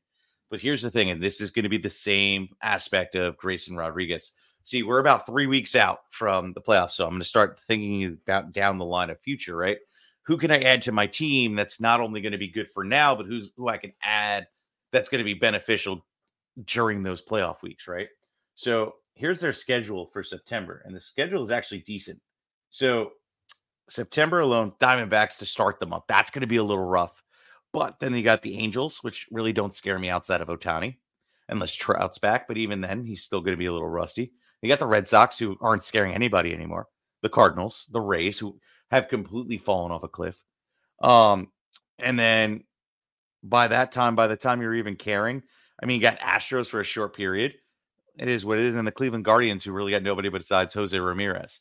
But 0.50 0.60
here's 0.60 0.82
the 0.82 0.92
thing, 0.92 1.10
and 1.10 1.24
this 1.24 1.42
is 1.42 1.52
going 1.52 1.64
to 1.64 1.70
be 1.70 1.78
the 1.78 1.90
same 1.90 2.50
aspect 2.62 3.16
of 3.16 3.38
Grayson 3.38 3.76
Rodriguez. 3.76 4.34
See, 4.64 4.84
we're 4.84 5.00
about 5.00 5.26
three 5.26 5.48
weeks 5.48 5.76
out 5.76 6.00
from 6.10 6.52
the 6.54 6.62
playoffs, 6.62 6.92
so 6.92 7.06
I'm 7.06 7.12
going 7.12 7.22
to 7.22 7.28
start 7.28 7.62
thinking 7.68 8.18
about 8.26 8.52
down 8.52 8.78
the 8.78 8.86
line 8.86 9.10
of 9.10 9.20
future. 9.22 9.56
Right? 9.56 9.78
Who 10.24 10.38
can 10.38 10.52
I 10.52 10.60
add 10.60 10.82
to 10.84 10.92
my 10.92 11.08
team 11.08 11.56
that's 11.56 11.80
not 11.80 12.02
only 12.02 12.20
going 12.20 12.34
to 12.34 12.38
be 12.38 12.50
good 12.50 12.70
for 12.70 12.84
now, 12.84 13.16
but 13.16 13.26
who's 13.26 13.52
who 13.56 13.70
I 13.70 13.78
can 13.78 13.94
add 14.02 14.48
that's 14.92 15.08
going 15.08 15.20
to 15.20 15.26
be 15.26 15.34
beneficial 15.34 16.06
during 16.66 17.04
those 17.04 17.22
playoff 17.22 17.62
weeks? 17.62 17.88
Right? 17.88 18.10
So 18.56 18.96
here's 19.14 19.40
their 19.40 19.54
schedule 19.54 20.08
for 20.08 20.24
September, 20.24 20.82
and 20.86 20.94
the 20.94 21.00
schedule 21.00 21.42
is 21.42 21.52
actually 21.52 21.80
decent. 21.80 22.20
So 22.70 23.12
September 23.90 24.42
alone, 24.42 24.74
Diamondbacks 24.80 25.38
to 25.38 25.46
start 25.46 25.80
them 25.80 25.94
up. 25.94 26.06
That's 26.08 26.30
going 26.30 26.42
to 26.42 26.48
be 26.48 26.58
a 26.58 26.64
little 26.64 26.84
rough. 26.84 27.24
But 27.74 28.00
then 28.00 28.16
you 28.16 28.24
got 28.24 28.42
the 28.42 28.58
Angels, 28.58 29.00
which 29.04 29.28
really 29.32 29.54
don't 29.54 29.74
scare 29.74 30.00
me 30.00 30.10
outside 30.10 30.42
of 30.42 30.48
Ohtani, 30.48 30.98
unless 31.50 31.74
Trout's 31.74 32.18
back. 32.18 32.48
But 32.48 32.58
even 32.58 32.82
then, 32.82 33.06
he's 33.06 33.24
still 33.24 33.42
going 33.42 33.54
to 33.54 33.58
be 33.58 33.68
a 33.68 33.74
little 33.74 33.88
rusty. 33.88 34.32
You 34.62 34.70
got 34.70 34.80
the 34.80 34.88
Red 34.88 35.08
Sox, 35.08 35.38
who 35.38 35.58
aren't 35.62 35.84
scaring 35.84 36.14
anybody 36.14 36.54
anymore. 36.54 36.88
The 37.22 37.30
Cardinals, 37.30 37.88
the 37.92 38.02
Rays, 38.02 38.40
who 38.40 38.60
have 38.90 39.10
completely 39.10 39.58
fallen 39.58 39.92
off 39.92 40.04
a 40.04 40.08
cliff. 40.08 40.42
Um, 41.02 41.52
and 42.00 42.18
then 42.18 42.64
by 43.44 43.68
that 43.68 43.92
time, 43.92 44.16
by 44.16 44.28
the 44.28 44.36
time 44.36 44.62
you're 44.62 44.76
even 44.76 44.96
caring, 44.96 45.44
I 45.82 45.86
mean, 45.86 45.96
you 45.98 46.02
got 46.02 46.20
Astros 46.20 46.68
for 46.68 46.80
a 46.80 46.86
short 46.86 47.16
period. 47.16 47.56
it 48.18 48.28
is 48.28 48.46
what 48.46 48.58
it 48.58 48.66
is. 48.66 48.76
And 48.76 48.88
the 48.88 48.92
Cleveland 48.92 49.26
Guardians, 49.26 49.64
who 49.64 49.72
really 49.72 49.92
got 49.92 50.04
nobody 50.04 50.30
besides 50.30 50.74
Jose 50.74 50.98
Ramirez, 50.98 51.60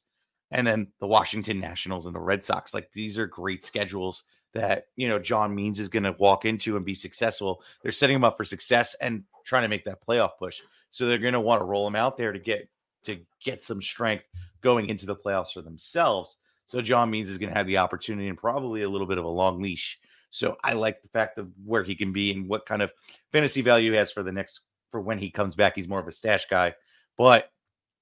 and 0.50 0.66
then 0.66 0.88
the 1.00 1.06
Washington 1.06 1.60
Nationals 1.60 2.06
and 2.06 2.14
the 2.14 2.20
Red 2.20 2.42
Sox. 2.44 2.74
Like 2.74 2.92
these 2.92 3.18
are 3.18 3.26
great 3.26 3.64
schedules 3.64 4.24
that 4.54 4.86
you 4.96 5.08
know 5.08 5.18
John 5.18 5.54
Means 5.54 5.80
is 5.80 5.88
going 5.88 6.04
to 6.04 6.16
walk 6.18 6.44
into 6.44 6.76
and 6.76 6.84
be 6.84 6.94
successful. 6.94 7.62
They're 7.82 7.92
setting 7.92 8.16
him 8.16 8.24
up 8.24 8.36
for 8.36 8.44
success 8.44 8.94
and 9.00 9.24
trying 9.44 9.62
to 9.62 9.68
make 9.68 9.84
that 9.84 10.04
playoff 10.06 10.38
push. 10.38 10.60
So 10.90 11.06
they're 11.06 11.18
going 11.18 11.34
to 11.34 11.40
want 11.40 11.60
to 11.60 11.66
roll 11.66 11.86
him 11.86 11.96
out 11.96 12.16
there 12.16 12.32
to 12.32 12.38
get 12.38 12.68
to 13.04 13.18
get 13.42 13.64
some 13.64 13.82
strength 13.82 14.24
going 14.62 14.88
into 14.88 15.06
the 15.06 15.16
playoffs 15.16 15.52
for 15.52 15.62
themselves. 15.62 16.38
So 16.66 16.80
John 16.80 17.10
Means 17.10 17.30
is 17.30 17.38
going 17.38 17.50
to 17.50 17.56
have 17.56 17.66
the 17.66 17.78
opportunity 17.78 18.28
and 18.28 18.38
probably 18.38 18.82
a 18.82 18.88
little 18.88 19.06
bit 19.06 19.18
of 19.18 19.24
a 19.24 19.28
long 19.28 19.62
leash. 19.62 20.00
So 20.30 20.56
I 20.64 20.72
like 20.72 21.00
the 21.02 21.08
fact 21.08 21.38
of 21.38 21.48
where 21.64 21.84
he 21.84 21.94
can 21.94 22.12
be 22.12 22.32
and 22.32 22.48
what 22.48 22.66
kind 22.66 22.82
of 22.82 22.90
fantasy 23.30 23.62
value 23.62 23.92
he 23.92 23.96
has 23.96 24.10
for 24.10 24.22
the 24.22 24.32
next 24.32 24.60
for 24.90 25.00
when 25.00 25.18
he 25.18 25.30
comes 25.30 25.54
back. 25.54 25.74
He's 25.76 25.88
more 25.88 26.00
of 26.00 26.08
a 26.08 26.12
stash 26.12 26.46
guy, 26.46 26.74
but 27.16 27.50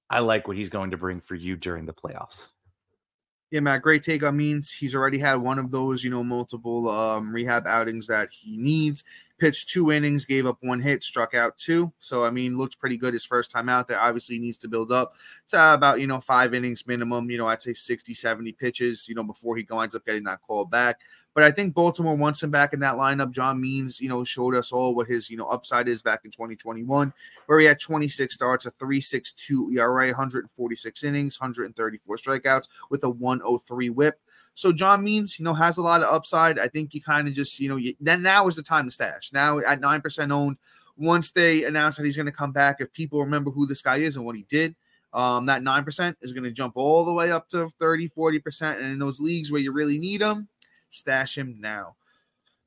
I 0.09 0.19
like 0.19 0.47
what 0.47 0.57
he's 0.57 0.69
going 0.69 0.91
to 0.91 0.97
bring 0.97 1.21
for 1.21 1.35
you 1.35 1.55
during 1.55 1.85
the 1.85 1.93
playoffs. 1.93 2.49
Yeah, 3.51 3.59
Matt, 3.59 3.81
great 3.81 4.03
take 4.03 4.23
on 4.23 4.37
Means. 4.37 4.71
He's 4.71 4.95
already 4.95 5.17
had 5.19 5.35
one 5.35 5.59
of 5.59 5.71
those, 5.71 6.03
you 6.03 6.09
know, 6.09 6.23
multiple 6.23 6.89
um, 6.89 7.31
rehab 7.33 7.65
outings 7.67 8.07
that 8.07 8.29
he 8.31 8.57
needs 8.57 9.03
pitched 9.37 9.69
two 9.69 9.91
innings, 9.91 10.25
gave 10.25 10.45
up 10.45 10.57
one 10.61 10.79
hit, 10.79 11.03
struck 11.03 11.33
out 11.33 11.57
two. 11.57 11.91
So, 11.99 12.25
I 12.25 12.29
mean, 12.29 12.57
looks 12.57 12.75
pretty 12.75 12.97
good 12.97 13.13
his 13.13 13.25
first 13.25 13.51
time 13.51 13.69
out 13.69 13.87
there. 13.87 13.99
Obviously, 13.99 14.39
needs 14.39 14.57
to 14.59 14.67
build 14.67 14.91
up 14.91 15.13
to 15.49 15.73
about, 15.73 15.99
you 15.99 16.07
know, 16.07 16.19
five 16.19 16.53
innings 16.53 16.87
minimum. 16.87 17.29
You 17.29 17.37
know, 17.37 17.47
I'd 17.47 17.61
say 17.61 17.73
60, 17.73 18.13
70 18.13 18.51
pitches, 18.53 19.07
you 19.07 19.15
know, 19.15 19.23
before 19.23 19.57
he 19.57 19.65
winds 19.69 19.95
up 19.95 20.05
getting 20.05 20.23
that 20.25 20.41
call 20.41 20.65
back. 20.65 20.99
But 21.33 21.43
I 21.43 21.51
think 21.51 21.73
Baltimore 21.73 22.15
wants 22.15 22.41
him 22.41 22.49
back 22.49 22.73
in 22.73 22.79
that 22.79 22.95
lineup. 22.95 23.31
John 23.31 23.59
Means, 23.59 23.99
you 23.99 24.07
know, 24.07 24.23
showed 24.23 24.55
us 24.55 24.71
all 24.71 24.95
what 24.95 25.07
his, 25.07 25.29
you 25.29 25.35
know, 25.35 25.47
upside 25.47 25.89
is 25.89 26.01
back 26.01 26.21
in 26.23 26.31
2021, 26.31 27.11
where 27.47 27.59
he 27.59 27.65
had 27.65 27.79
26 27.79 28.33
starts, 28.33 28.65
a 28.65 28.71
3.62 28.71 29.73
ERA, 29.75 30.07
146 30.07 31.03
innings, 31.03 31.39
134 31.39 32.15
strikeouts 32.15 32.69
with 32.89 33.03
a 33.03 33.09
103 33.09 33.89
whip. 33.89 34.19
So 34.55 34.71
John 34.71 35.03
Means, 35.03 35.37
you 35.37 35.43
know, 35.43 35.53
has 35.53 35.77
a 35.77 35.81
lot 35.81 36.01
of 36.01 36.07
upside. 36.07 36.57
I 36.57 36.69
think 36.69 36.93
you 36.93 37.01
kind 37.01 37.27
of 37.27 37.33
just, 37.33 37.59
you 37.59 37.69
know, 37.69 37.75
you, 37.75 37.93
then 37.99 38.23
now 38.23 38.47
is 38.47 38.55
the 38.55 38.63
time 38.63 38.85
to 38.85 38.91
stash. 38.91 39.31
Now 39.33 39.59
at 39.59 39.81
9% 39.81 40.31
owned, 40.31 40.57
once 40.97 41.31
they 41.31 41.65
announce 41.65 41.97
that 41.97 42.05
he's 42.05 42.15
going 42.15 42.25
to 42.25 42.31
come 42.31 42.53
back, 42.53 42.77
if 42.79 42.91
people 42.93 43.19
remember 43.19 43.51
who 43.51 43.67
this 43.67 43.81
guy 43.81 43.97
is 43.97 44.15
and 44.15 44.25
what 44.25 44.37
he 44.37 44.43
did, 44.43 44.73
um, 45.13 45.45
that 45.45 45.61
9% 45.61 46.15
is 46.21 46.33
going 46.33 46.45
to 46.45 46.51
jump 46.51 46.73
all 46.75 47.03
the 47.03 47.13
way 47.13 47.31
up 47.31 47.49
to 47.49 47.69
30, 47.79 48.09
40%. 48.09 48.77
And 48.77 48.93
in 48.93 48.99
those 48.99 49.19
leagues 49.19 49.51
where 49.51 49.61
you 49.61 49.73
really 49.73 49.97
need 49.97 50.21
him, 50.21 50.47
stash 50.89 51.37
him 51.37 51.57
now. 51.59 51.95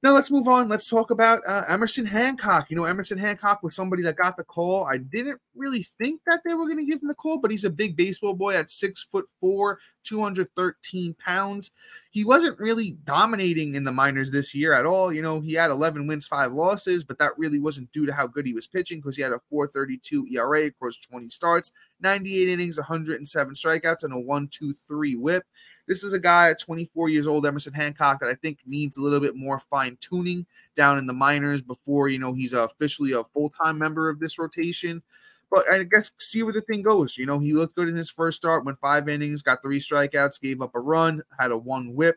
Now 0.01 0.13
let's 0.13 0.31
move 0.31 0.47
on. 0.47 0.69
Let's 0.69 0.89
talk 0.89 1.11
about 1.11 1.43
uh, 1.45 1.63
Emerson 1.69 2.07
Hancock. 2.07 2.71
You 2.71 2.77
know, 2.77 2.85
Emerson 2.85 3.19
Hancock 3.19 3.65
was 3.65 3.75
somebody 3.75 4.01
that 4.05 4.17
got 4.17 4.37
the 4.37 4.45
call. 4.45 4.85
I 4.85 4.99
didn't 4.99 5.41
really 5.57 5.83
think 5.83 6.21
that 6.29 6.41
they 6.47 6.55
were 6.55 6.67
going 6.67 6.79
to 6.79 6.85
give 6.85 7.03
him 7.03 7.09
the 7.09 7.15
call, 7.15 7.41
but 7.41 7.51
he's 7.51 7.65
a 7.65 7.71
big 7.71 7.97
baseball 7.97 8.35
boy 8.35 8.55
at 8.55 8.71
six 8.71 9.03
foot 9.03 9.25
four, 9.41 9.81
213 10.05 11.15
pounds. 11.15 11.73
He 12.11 12.25
wasn't 12.25 12.61
really 12.61 12.93
dominating 13.03 13.75
in 13.75 13.83
the 13.83 13.91
minors 13.91 14.31
this 14.31 14.55
year 14.55 14.73
at 14.73 14.87
all. 14.87 15.13
You 15.13 15.21
know, 15.21 15.41
he 15.41 15.55
had 15.55 15.73
11 15.73 16.07
wins, 16.07 16.29
five 16.29 16.53
losses, 16.53 17.03
but 17.03 17.19
that 17.19 17.37
really 17.37 17.59
wasn't 17.59 17.91
due 17.91 18.07
to 18.07 18.13
how 18.13 18.29
good 18.29 18.47
he 18.47 18.55
was 18.55 18.69
pitching 18.69 18.99
because 18.99 19.17
he 19.17 19.23
had 19.23 19.33
a 19.33 19.41
432 19.51 20.29
ERA 20.31 20.67
across 20.67 20.97
20 20.99 21.29
starts, 21.29 21.73
98 22.01 22.49
innings, 22.49 22.77
107 22.77 23.55
strikeouts, 23.55 24.05
and 24.05 24.15
a 24.15 24.19
1 24.19 24.47
2 24.47 24.73
3 24.73 25.17
whip. 25.17 25.45
This 25.89 26.05
is 26.05 26.13
a 26.13 26.19
guy 26.19 26.51
at 26.51 26.61
24 26.61 27.09
years 27.09 27.27
old, 27.27 27.47
Emerson 27.47 27.73
Hancock, 27.73 28.21
that 28.21 28.29
I 28.29 28.35
think 28.35 28.59
needs 28.67 28.99
a 28.99 29.03
little 29.03 29.21
bit 29.21 29.35
more 29.35 29.59
fine 29.59 29.97
tuning 30.01 30.47
down 30.77 30.99
in 30.99 31.07
the 31.07 31.15
minors 31.15 31.63
before 31.63 32.09
you 32.09 32.19
know 32.19 32.35
he's 32.35 32.53
officially 32.53 33.13
a 33.13 33.25
full 33.25 33.49
time 33.49 33.79
member 33.79 34.11
of 34.11 34.21
this 34.21 34.39
rotation. 34.39 35.03
But 35.51 35.65
I 35.73 35.83
guess 35.85 36.13
see 36.19 36.43
where 36.43 36.53
the 36.53 36.61
thing 36.61 36.83
goes. 36.83 37.17
You 37.17 37.25
know, 37.25 37.39
he 37.39 37.55
looked 37.55 37.75
good 37.75 37.89
in 37.89 37.97
his 37.97 38.11
first 38.11 38.37
start, 38.37 38.67
went 38.67 38.79
five 38.81 39.09
innings, 39.09 39.43
got 39.43 39.63
three 39.63 39.81
strikeouts, 39.81 40.43
gave 40.43 40.61
up 40.61 40.75
a 40.75 40.81
run, 40.81 41.23
had 41.39 41.51
a 41.51 41.57
one 41.57 41.95
whip. 41.95 42.17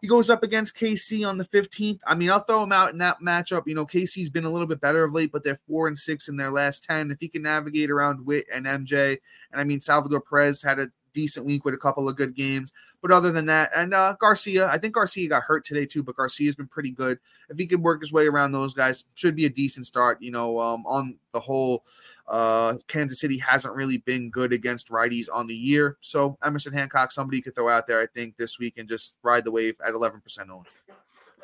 He 0.00 0.06
goes 0.06 0.30
up 0.30 0.42
against 0.42 0.76
KC 0.76 1.26
on 1.26 1.38
the 1.38 1.44
15th. 1.44 2.00
I 2.06 2.14
mean, 2.14 2.30
I'll 2.30 2.40
throw 2.40 2.62
him 2.62 2.72
out 2.72 2.92
in 2.92 2.98
that 2.98 3.16
matchup. 3.20 3.66
You 3.66 3.74
know, 3.74 3.86
KC's 3.86 4.30
been 4.30 4.44
a 4.44 4.50
little 4.50 4.66
bit 4.66 4.80
better 4.80 5.02
of 5.02 5.12
late, 5.12 5.32
but 5.32 5.42
they're 5.42 5.58
four 5.66 5.88
and 5.88 5.98
six 5.98 6.28
in 6.28 6.36
their 6.36 6.50
last 6.50 6.84
10. 6.84 7.10
If 7.10 7.18
he 7.20 7.28
can 7.28 7.42
navigate 7.42 7.90
around 7.90 8.24
Witt 8.24 8.46
and 8.52 8.66
MJ, 8.66 9.18
and 9.50 9.60
I 9.60 9.64
mean, 9.64 9.80
Salvador 9.80 10.20
Perez 10.20 10.62
had 10.62 10.78
a 10.78 10.90
decent 11.18 11.46
week 11.46 11.64
with 11.64 11.74
a 11.74 11.78
couple 11.78 12.08
of 12.08 12.14
good 12.14 12.34
games. 12.34 12.72
But 13.02 13.10
other 13.10 13.32
than 13.32 13.46
that, 13.46 13.70
and 13.74 13.92
uh, 13.92 14.14
Garcia, 14.20 14.68
I 14.68 14.78
think 14.78 14.94
Garcia 14.94 15.28
got 15.28 15.42
hurt 15.42 15.64
today 15.64 15.84
too, 15.84 16.04
but 16.04 16.16
Garcia's 16.16 16.54
been 16.54 16.68
pretty 16.68 16.92
good. 16.92 17.18
If 17.50 17.58
he 17.58 17.66
can 17.66 17.82
work 17.82 18.00
his 18.00 18.12
way 18.12 18.26
around 18.26 18.52
those 18.52 18.74
guys, 18.74 19.04
should 19.14 19.34
be 19.34 19.46
a 19.46 19.50
decent 19.50 19.86
start. 19.86 20.22
You 20.22 20.30
know, 20.30 20.60
um, 20.60 20.84
on 20.86 21.16
the 21.32 21.40
whole, 21.40 21.84
uh, 22.28 22.74
Kansas 22.86 23.20
City 23.20 23.38
hasn't 23.38 23.74
really 23.74 23.98
been 23.98 24.30
good 24.30 24.52
against 24.52 24.90
righties 24.90 25.26
on 25.32 25.48
the 25.48 25.54
year. 25.54 25.96
So 26.00 26.38
Emerson 26.44 26.72
Hancock, 26.72 27.10
somebody 27.10 27.40
could 27.40 27.54
throw 27.54 27.68
out 27.68 27.86
there, 27.86 28.00
I 28.00 28.06
think, 28.06 28.36
this 28.36 28.58
week 28.58 28.78
and 28.78 28.88
just 28.88 29.16
ride 29.22 29.44
the 29.44 29.52
wave 29.52 29.76
at 29.84 29.94
11% 29.94 30.20
owned. 30.50 30.66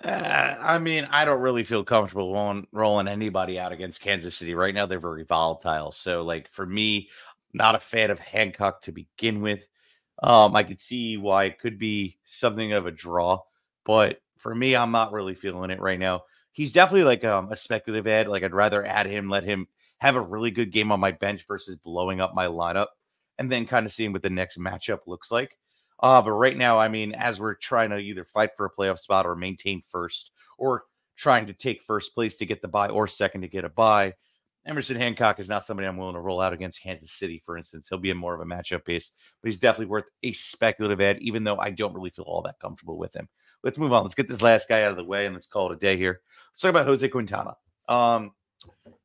Uh, 0.05 0.57
I 0.61 0.79
mean, 0.79 1.09
I 1.11 1.25
don't 1.25 1.41
really 1.41 1.65
feel 1.65 1.83
comfortable 1.83 2.33
rolling, 2.33 2.67
rolling 2.73 3.09
anybody 3.09 3.59
out 3.59 3.73
against 3.73 4.01
Kansas 4.03 4.37
City 4.37 4.55
right 4.55 4.75
now. 4.75 4.85
They're 4.87 4.99
very 4.99 5.25
volatile. 5.25 5.93
So, 5.93 6.23
like 6.23 6.51
for 6.51 6.67
me, 6.67 7.09
not 7.55 7.77
a 7.77 7.81
fan 7.81 8.11
of 8.11 8.19
Hancock 8.19 8.83
to 8.83 8.93
begin 8.93 9.40
with. 9.40 9.67
Um, 10.23 10.55
I 10.55 10.62
could 10.62 10.81
see 10.81 11.17
why 11.17 11.45
it 11.45 11.59
could 11.59 11.79
be 11.79 12.19
something 12.25 12.73
of 12.73 12.87
a 12.87 12.90
draw, 12.90 13.40
but 13.85 14.21
for 14.38 14.55
me, 14.55 14.77
I'm 14.77 14.90
not 14.90 15.12
really 15.12 15.35
feeling 15.35 15.71
it 15.71 15.81
right 15.81 15.99
now. 15.99 16.25
He's 16.53 16.73
definitely 16.73 17.05
like 17.05 17.25
um, 17.25 17.51
a 17.51 17.57
speculative 17.57 18.07
ad. 18.07 18.29
Like 18.29 18.43
I'd 18.43 18.53
rather 18.53 18.85
add 18.85 19.07
him, 19.07 19.29
let 19.29 19.45
him 19.45 19.67
have 19.99 20.17
a 20.17 20.21
really 20.21 20.51
good 20.51 20.71
game 20.71 20.93
on 20.93 21.01
my 21.01 21.12
bench 21.12 21.47
versus 21.49 21.77
blowing 21.77 22.21
up 22.21 22.35
my 22.35 22.47
lineup, 22.47 22.88
and 23.38 23.51
then 23.51 23.67
kind 23.67 23.87
of 23.87 23.93
seeing 23.93 24.12
what 24.12 24.23
the 24.23 24.31
next 24.31 24.59
matchup 24.59 25.01
looks 25.07 25.31
like. 25.31 25.59
Uh, 26.01 26.21
but 26.21 26.33
right 26.33 26.57
now, 26.57 26.79
I 26.79 26.88
mean, 26.88 27.14
as 27.14 27.40
we're 27.40 27.55
trying 27.55 27.90
to 27.90 27.99
either 27.99 28.25
fight 28.25 28.51
for 28.57 28.67
a 28.67 28.71
playoff 28.71 28.99
spot 28.99 29.27
or 29.27 29.35
maintain 29.35 29.83
first, 29.90 30.31
or 30.59 30.85
trying 31.17 31.47
to 31.47 31.53
take 31.53 31.83
first 31.83 32.14
place 32.14 32.37
to 32.37 32.47
get 32.47 32.61
the 32.61 32.69
buy 32.69 32.88
or 32.88 33.09
second 33.09 33.43
to 33.43 33.49
get 33.49 33.64
a 33.64 33.69
buy, 33.69 34.12
Emerson 34.66 34.96
Hancock 34.96 35.40
is 35.40 35.48
not 35.48 35.64
somebody 35.64 35.87
I'm 35.87 35.96
willing 35.96 36.14
to 36.14 36.20
roll 36.20 36.40
out 36.40 36.55
against 36.55 36.83
Kansas 36.83 37.12
City, 37.12 37.42
for 37.44 37.59
instance. 37.59 37.88
He'll 37.88 37.98
be 37.98 38.11
a 38.11 38.14
more 38.14 38.35
of 38.35 38.40
a 38.40 38.44
matchup 38.44 38.85
base, 38.85 39.12
but 39.42 39.50
he's 39.50 39.59
definitely 39.59 39.87
worth 39.87 40.07
a 40.22 40.33
speculative 40.33 41.00
ad, 41.00 41.18
even 41.20 41.44
though 41.44 41.59
I 41.59 41.70
don't 41.70 41.94
really 41.94 42.11
feel 42.11 42.24
all 42.24 42.42
that 42.42 42.59
comfortable 42.61 42.96
with 42.96 43.14
him. 43.14 43.29
Let's 43.62 43.79
move 43.79 43.92
on. 43.92 44.03
Let's 44.03 44.14
get 44.14 44.29
this 44.29 44.42
last 44.42 44.68
guy 44.68 44.85
out 44.85 44.90
of 44.90 44.96
the 44.96 45.05
way 45.05 45.27
and 45.27 45.35
let's 45.35 45.46
call 45.46 45.70
it 45.70 45.77
a 45.77 45.79
day 45.79 45.96
here. 45.96 46.20
Let's 46.50 46.61
talk 46.61 46.70
about 46.70 46.87
Jose 46.87 47.07
Quintana. 47.09 47.55
Um, 47.88 48.33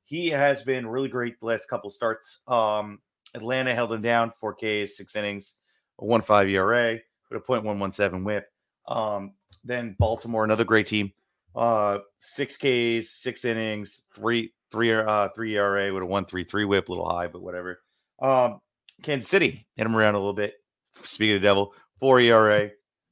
he 0.06 0.30
has 0.30 0.64
been 0.64 0.88
really 0.88 1.10
great 1.10 1.40
the 1.40 1.46
last 1.46 1.70
couple 1.70 1.90
starts. 1.90 2.40
Um, 2.48 3.00
Atlanta 3.34 3.76
held 3.76 3.92
him 3.92 4.02
down, 4.02 4.32
four 4.40 4.54
Ks, 4.54 4.98
six 4.98 5.16
innings, 5.16 5.56
a 6.00 6.06
1 6.06 6.22
5 6.22 6.50
ERA 6.50 7.00
with 7.30 7.42
a 7.42 7.46
0.117 7.46 8.24
whip. 8.24 8.46
Um, 8.88 9.34
then 9.64 9.96
Baltimore, 10.00 10.46
another 10.46 10.64
great 10.64 10.88
team, 10.88 11.12
uh, 11.56 12.00
six 12.20 12.56
Ks, 12.56 13.12
six 13.12 13.46
innings, 13.46 14.04
three 14.16 14.54
three 14.72 14.94
uh 14.94 15.30
three 15.36 15.56
ERA 15.56 15.94
with 15.94 16.04
a 16.04 16.06
one 16.06 16.26
three 16.26 16.44
three 16.44 16.66
whip, 16.66 16.90
a 16.90 16.92
little 16.92 17.10
high, 17.10 17.28
but 17.28 17.42
whatever. 17.42 17.82
Um, 18.22 18.60
Kansas 19.04 19.30
City 19.30 19.68
hit 19.76 19.86
him 19.86 19.96
around 19.96 20.16
a 20.16 20.20
little 20.20 20.34
bit. 20.34 20.56
Speaking 21.04 21.36
of 21.36 21.42
the 21.42 21.48
devil, 21.48 21.74
four 22.00 22.20
ERA, 22.20 22.72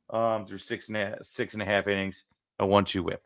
um, 0.09 0.45
through 0.45 0.57
six 0.57 0.87
and 0.89 0.97
a, 0.97 1.17
six 1.23 1.53
and 1.53 1.61
a 1.61 1.65
half 1.65 1.87
innings, 1.87 2.25
a 2.59 2.65
one 2.65 2.85
two 2.85 3.03
whip. 3.03 3.23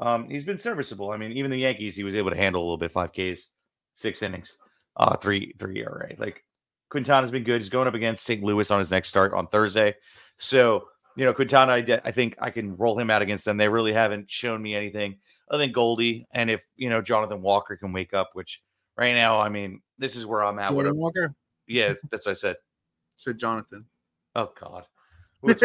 Um, 0.00 0.28
he's 0.28 0.44
been 0.44 0.58
serviceable. 0.58 1.10
I 1.10 1.16
mean, 1.16 1.32
even 1.32 1.50
the 1.50 1.58
Yankees, 1.58 1.94
he 1.94 2.04
was 2.04 2.14
able 2.14 2.30
to 2.30 2.36
handle 2.36 2.62
a 2.62 2.64
little 2.64 2.78
bit. 2.78 2.92
Five 2.92 3.12
Ks, 3.12 3.48
six 3.94 4.22
innings, 4.22 4.56
uh, 4.96 5.16
three 5.16 5.54
three 5.58 5.80
ERA. 5.80 6.14
Like 6.18 6.42
Quintana's 6.88 7.30
been 7.30 7.44
good. 7.44 7.60
He's 7.60 7.70
going 7.70 7.88
up 7.88 7.94
against 7.94 8.24
St. 8.24 8.42
Louis 8.42 8.70
on 8.70 8.78
his 8.78 8.90
next 8.90 9.08
start 9.08 9.32
on 9.32 9.46
Thursday. 9.46 9.94
So 10.38 10.88
you 11.16 11.24
know, 11.24 11.32
Quintana, 11.34 11.72
I, 11.72 12.00
I 12.04 12.10
think 12.10 12.36
I 12.38 12.50
can 12.50 12.76
roll 12.76 12.98
him 12.98 13.10
out 13.10 13.22
against 13.22 13.44
them. 13.44 13.56
They 13.56 13.68
really 13.68 13.92
haven't 13.92 14.30
shown 14.30 14.62
me 14.62 14.74
anything 14.74 15.18
other 15.50 15.64
than 15.64 15.72
Goldie. 15.72 16.26
And 16.32 16.50
if, 16.50 16.64
you 16.76 16.88
know, 16.88 17.02
Jonathan 17.02 17.42
Walker 17.42 17.76
can 17.76 17.92
wake 17.92 18.14
up, 18.14 18.30
which 18.34 18.62
right 18.96 19.14
now, 19.14 19.40
I 19.40 19.48
mean, 19.48 19.80
this 19.98 20.16
is 20.16 20.26
where 20.26 20.44
I'm 20.44 20.58
at. 20.58 20.74
What 20.74 20.92
Walker? 20.94 21.34
Yeah, 21.66 21.94
that's 22.10 22.26
what 22.26 22.32
I 22.32 22.34
said. 22.34 22.56
said 23.16 23.38
Jonathan. 23.38 23.84
Oh, 24.34 24.52
God. 24.58 24.86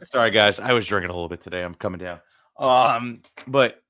Sorry, 0.00 0.30
guys. 0.30 0.58
I 0.58 0.72
was 0.72 0.86
drinking 0.86 1.10
a 1.10 1.12
little 1.12 1.28
bit 1.28 1.42
today. 1.42 1.62
I'm 1.62 1.74
coming 1.74 2.00
down. 2.00 2.20
Um, 2.58 3.22
but 3.46 3.82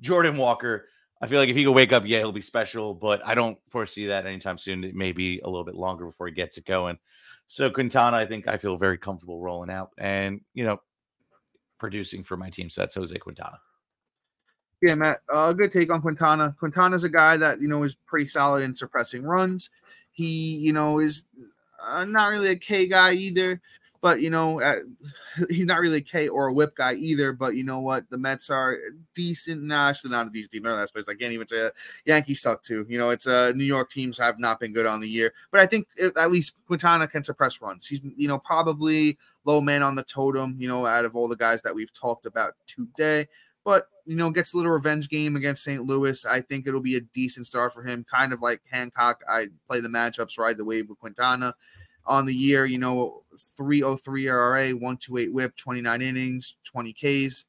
Jordan 0.00 0.36
Walker, 0.36 0.88
I 1.20 1.26
feel 1.26 1.38
like 1.38 1.48
if 1.48 1.56
he 1.56 1.64
can 1.64 1.72
wake 1.72 1.92
up, 1.92 2.04
yeah, 2.06 2.18
he'll 2.18 2.32
be 2.32 2.42
special, 2.42 2.94
but 2.94 3.24
I 3.26 3.34
don't 3.34 3.58
foresee 3.70 4.06
that 4.06 4.26
anytime 4.26 4.58
soon. 4.58 4.84
It 4.84 4.94
may 4.94 5.12
be 5.12 5.40
a 5.40 5.46
little 5.46 5.64
bit 5.64 5.76
longer 5.76 6.04
before 6.06 6.26
he 6.26 6.32
gets 6.32 6.58
it 6.58 6.66
going. 6.66 6.98
So 7.52 7.68
Quintana, 7.68 8.16
I 8.16 8.24
think 8.24 8.48
I 8.48 8.56
feel 8.56 8.78
very 8.78 8.96
comfortable 8.96 9.38
rolling 9.38 9.68
out 9.68 9.90
and 9.98 10.40
you 10.54 10.64
know 10.64 10.80
producing 11.78 12.24
for 12.24 12.34
my 12.34 12.48
team. 12.48 12.70
So 12.70 12.80
that's 12.80 12.94
Jose 12.94 13.14
Quintana. 13.18 13.60
Yeah, 14.80 14.94
Matt. 14.94 15.20
Uh, 15.30 15.52
good 15.52 15.70
take 15.70 15.92
on 15.92 16.00
Quintana. 16.00 16.56
Quintana's 16.58 17.04
a 17.04 17.10
guy 17.10 17.36
that 17.36 17.60
you 17.60 17.68
know 17.68 17.82
is 17.82 17.94
pretty 18.06 18.26
solid 18.26 18.62
in 18.62 18.74
suppressing 18.74 19.22
runs. 19.22 19.68
He, 20.12 20.56
you 20.56 20.72
know, 20.72 20.98
is 20.98 21.26
uh, 21.84 22.06
not 22.06 22.28
really 22.28 22.48
a 22.48 22.56
K 22.56 22.86
guy 22.86 23.12
either. 23.12 23.60
But 24.02 24.20
you 24.20 24.30
know, 24.30 24.60
uh, 24.60 24.80
he's 25.48 25.64
not 25.64 25.80
really 25.80 25.98
a 25.98 26.02
K 26.02 26.28
or 26.28 26.48
a 26.48 26.52
whip 26.52 26.74
guy 26.76 26.94
either. 26.94 27.32
But 27.32 27.54
you 27.54 27.64
know 27.64 27.78
what? 27.78 28.10
The 28.10 28.18
Mets 28.18 28.50
are 28.50 28.76
decent. 29.14 29.62
Nah, 29.62 29.88
actually 29.88 30.10
not 30.10 30.26
a 30.26 30.30
decent 30.30 30.52
team. 30.52 30.64
That 30.64 30.88
space. 30.88 31.08
I 31.08 31.14
can't 31.14 31.32
even 31.32 31.46
say 31.46 31.62
that. 31.62 31.72
Yankees 32.04 32.42
suck 32.42 32.62
too. 32.62 32.84
You 32.88 32.98
know, 32.98 33.10
it's 33.10 33.26
uh 33.26 33.52
New 33.54 33.64
York 33.64 33.90
teams 33.90 34.18
have 34.18 34.38
not 34.38 34.60
been 34.60 34.74
good 34.74 34.86
on 34.86 35.00
the 35.00 35.08
year. 35.08 35.32
But 35.50 35.60
I 35.60 35.66
think 35.66 35.86
uh, 36.02 36.10
at 36.20 36.30
least 36.30 36.56
Quintana 36.66 37.06
can 37.08 37.24
suppress 37.24 37.62
runs. 37.62 37.86
He's 37.86 38.02
you 38.16 38.28
know 38.28 38.38
probably 38.38 39.16
low 39.44 39.60
man 39.60 39.82
on 39.82 39.94
the 39.94 40.02
totem. 40.02 40.56
You 40.58 40.68
know, 40.68 40.84
out 40.84 41.06
of 41.06 41.16
all 41.16 41.28
the 41.28 41.36
guys 41.36 41.62
that 41.62 41.74
we've 41.74 41.92
talked 41.92 42.26
about 42.26 42.54
today. 42.66 43.28
But 43.64 43.86
you 44.04 44.16
know, 44.16 44.32
gets 44.32 44.52
a 44.52 44.56
little 44.56 44.72
revenge 44.72 45.08
game 45.08 45.36
against 45.36 45.62
St. 45.62 45.84
Louis. 45.84 46.26
I 46.26 46.40
think 46.40 46.66
it'll 46.66 46.80
be 46.80 46.96
a 46.96 47.00
decent 47.00 47.46
start 47.46 47.72
for 47.72 47.84
him. 47.84 48.04
Kind 48.12 48.32
of 48.32 48.42
like 48.42 48.60
Hancock. 48.68 49.22
I 49.28 49.46
play 49.68 49.78
the 49.78 49.88
matchups, 49.88 50.38
ride 50.40 50.56
the 50.56 50.64
wave 50.64 50.88
with 50.88 50.98
Quintana 50.98 51.54
on 52.06 52.26
the 52.26 52.34
year, 52.34 52.66
you 52.66 52.78
know, 52.78 53.22
303 53.56 54.26
ERA, 54.26 54.70
128 54.70 55.32
whip, 55.32 55.56
29 55.56 56.02
innings, 56.02 56.56
20 56.64 56.92
Ks. 56.92 57.46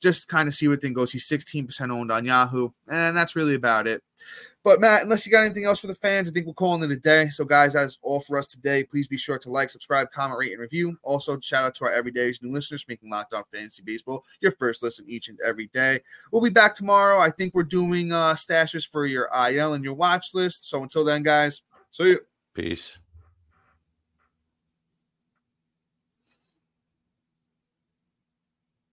Just 0.00 0.28
kind 0.28 0.48
of 0.48 0.54
see 0.54 0.68
what 0.68 0.82
thing 0.82 0.92
goes. 0.92 1.12
He's 1.12 1.28
16% 1.28 1.90
owned 1.90 2.12
on 2.12 2.26
Yahoo, 2.26 2.70
and 2.88 3.16
that's 3.16 3.36
really 3.36 3.54
about 3.54 3.86
it. 3.86 4.02
But 4.64 4.80
Matt, 4.80 5.02
unless 5.02 5.26
you 5.26 5.32
got 5.32 5.44
anything 5.44 5.66
else 5.66 5.78
for 5.78 5.88
the 5.88 5.94
fans, 5.94 6.26
I 6.26 6.32
think 6.32 6.46
we're 6.46 6.54
calling 6.54 6.82
it 6.82 6.90
a 6.90 6.96
day. 6.96 7.28
So, 7.28 7.44
guys, 7.44 7.74
that 7.74 7.84
is 7.84 7.98
all 8.02 8.20
for 8.20 8.38
us 8.38 8.46
today. 8.46 8.82
Please 8.82 9.06
be 9.06 9.18
sure 9.18 9.38
to 9.38 9.50
like, 9.50 9.68
subscribe, 9.68 10.10
comment, 10.10 10.38
rate, 10.38 10.52
and 10.52 10.60
review. 10.60 10.96
Also, 11.02 11.38
shout 11.40 11.64
out 11.64 11.74
to 11.76 11.84
our 11.84 11.92
everydays 11.92 12.42
new 12.42 12.50
listeners 12.50 12.86
making 12.88 13.10
Locked 13.10 13.34
On 13.34 13.44
Fantasy 13.52 13.82
Baseball 13.82 14.24
your 14.40 14.52
first 14.52 14.82
listen 14.82 15.04
each 15.06 15.28
and 15.28 15.38
every 15.46 15.66
day. 15.74 16.00
We'll 16.32 16.42
be 16.42 16.48
back 16.48 16.74
tomorrow. 16.74 17.18
I 17.18 17.30
think 17.30 17.54
we're 17.54 17.62
doing 17.62 18.10
uh 18.10 18.34
stashes 18.34 18.88
for 18.88 19.04
your 19.04 19.28
IL 19.50 19.74
and 19.74 19.84
your 19.84 19.94
watch 19.94 20.32
list. 20.32 20.70
So 20.70 20.82
until 20.82 21.04
then, 21.04 21.22
guys, 21.22 21.60
see 21.90 22.04
you. 22.04 22.20
Peace. 22.54 22.98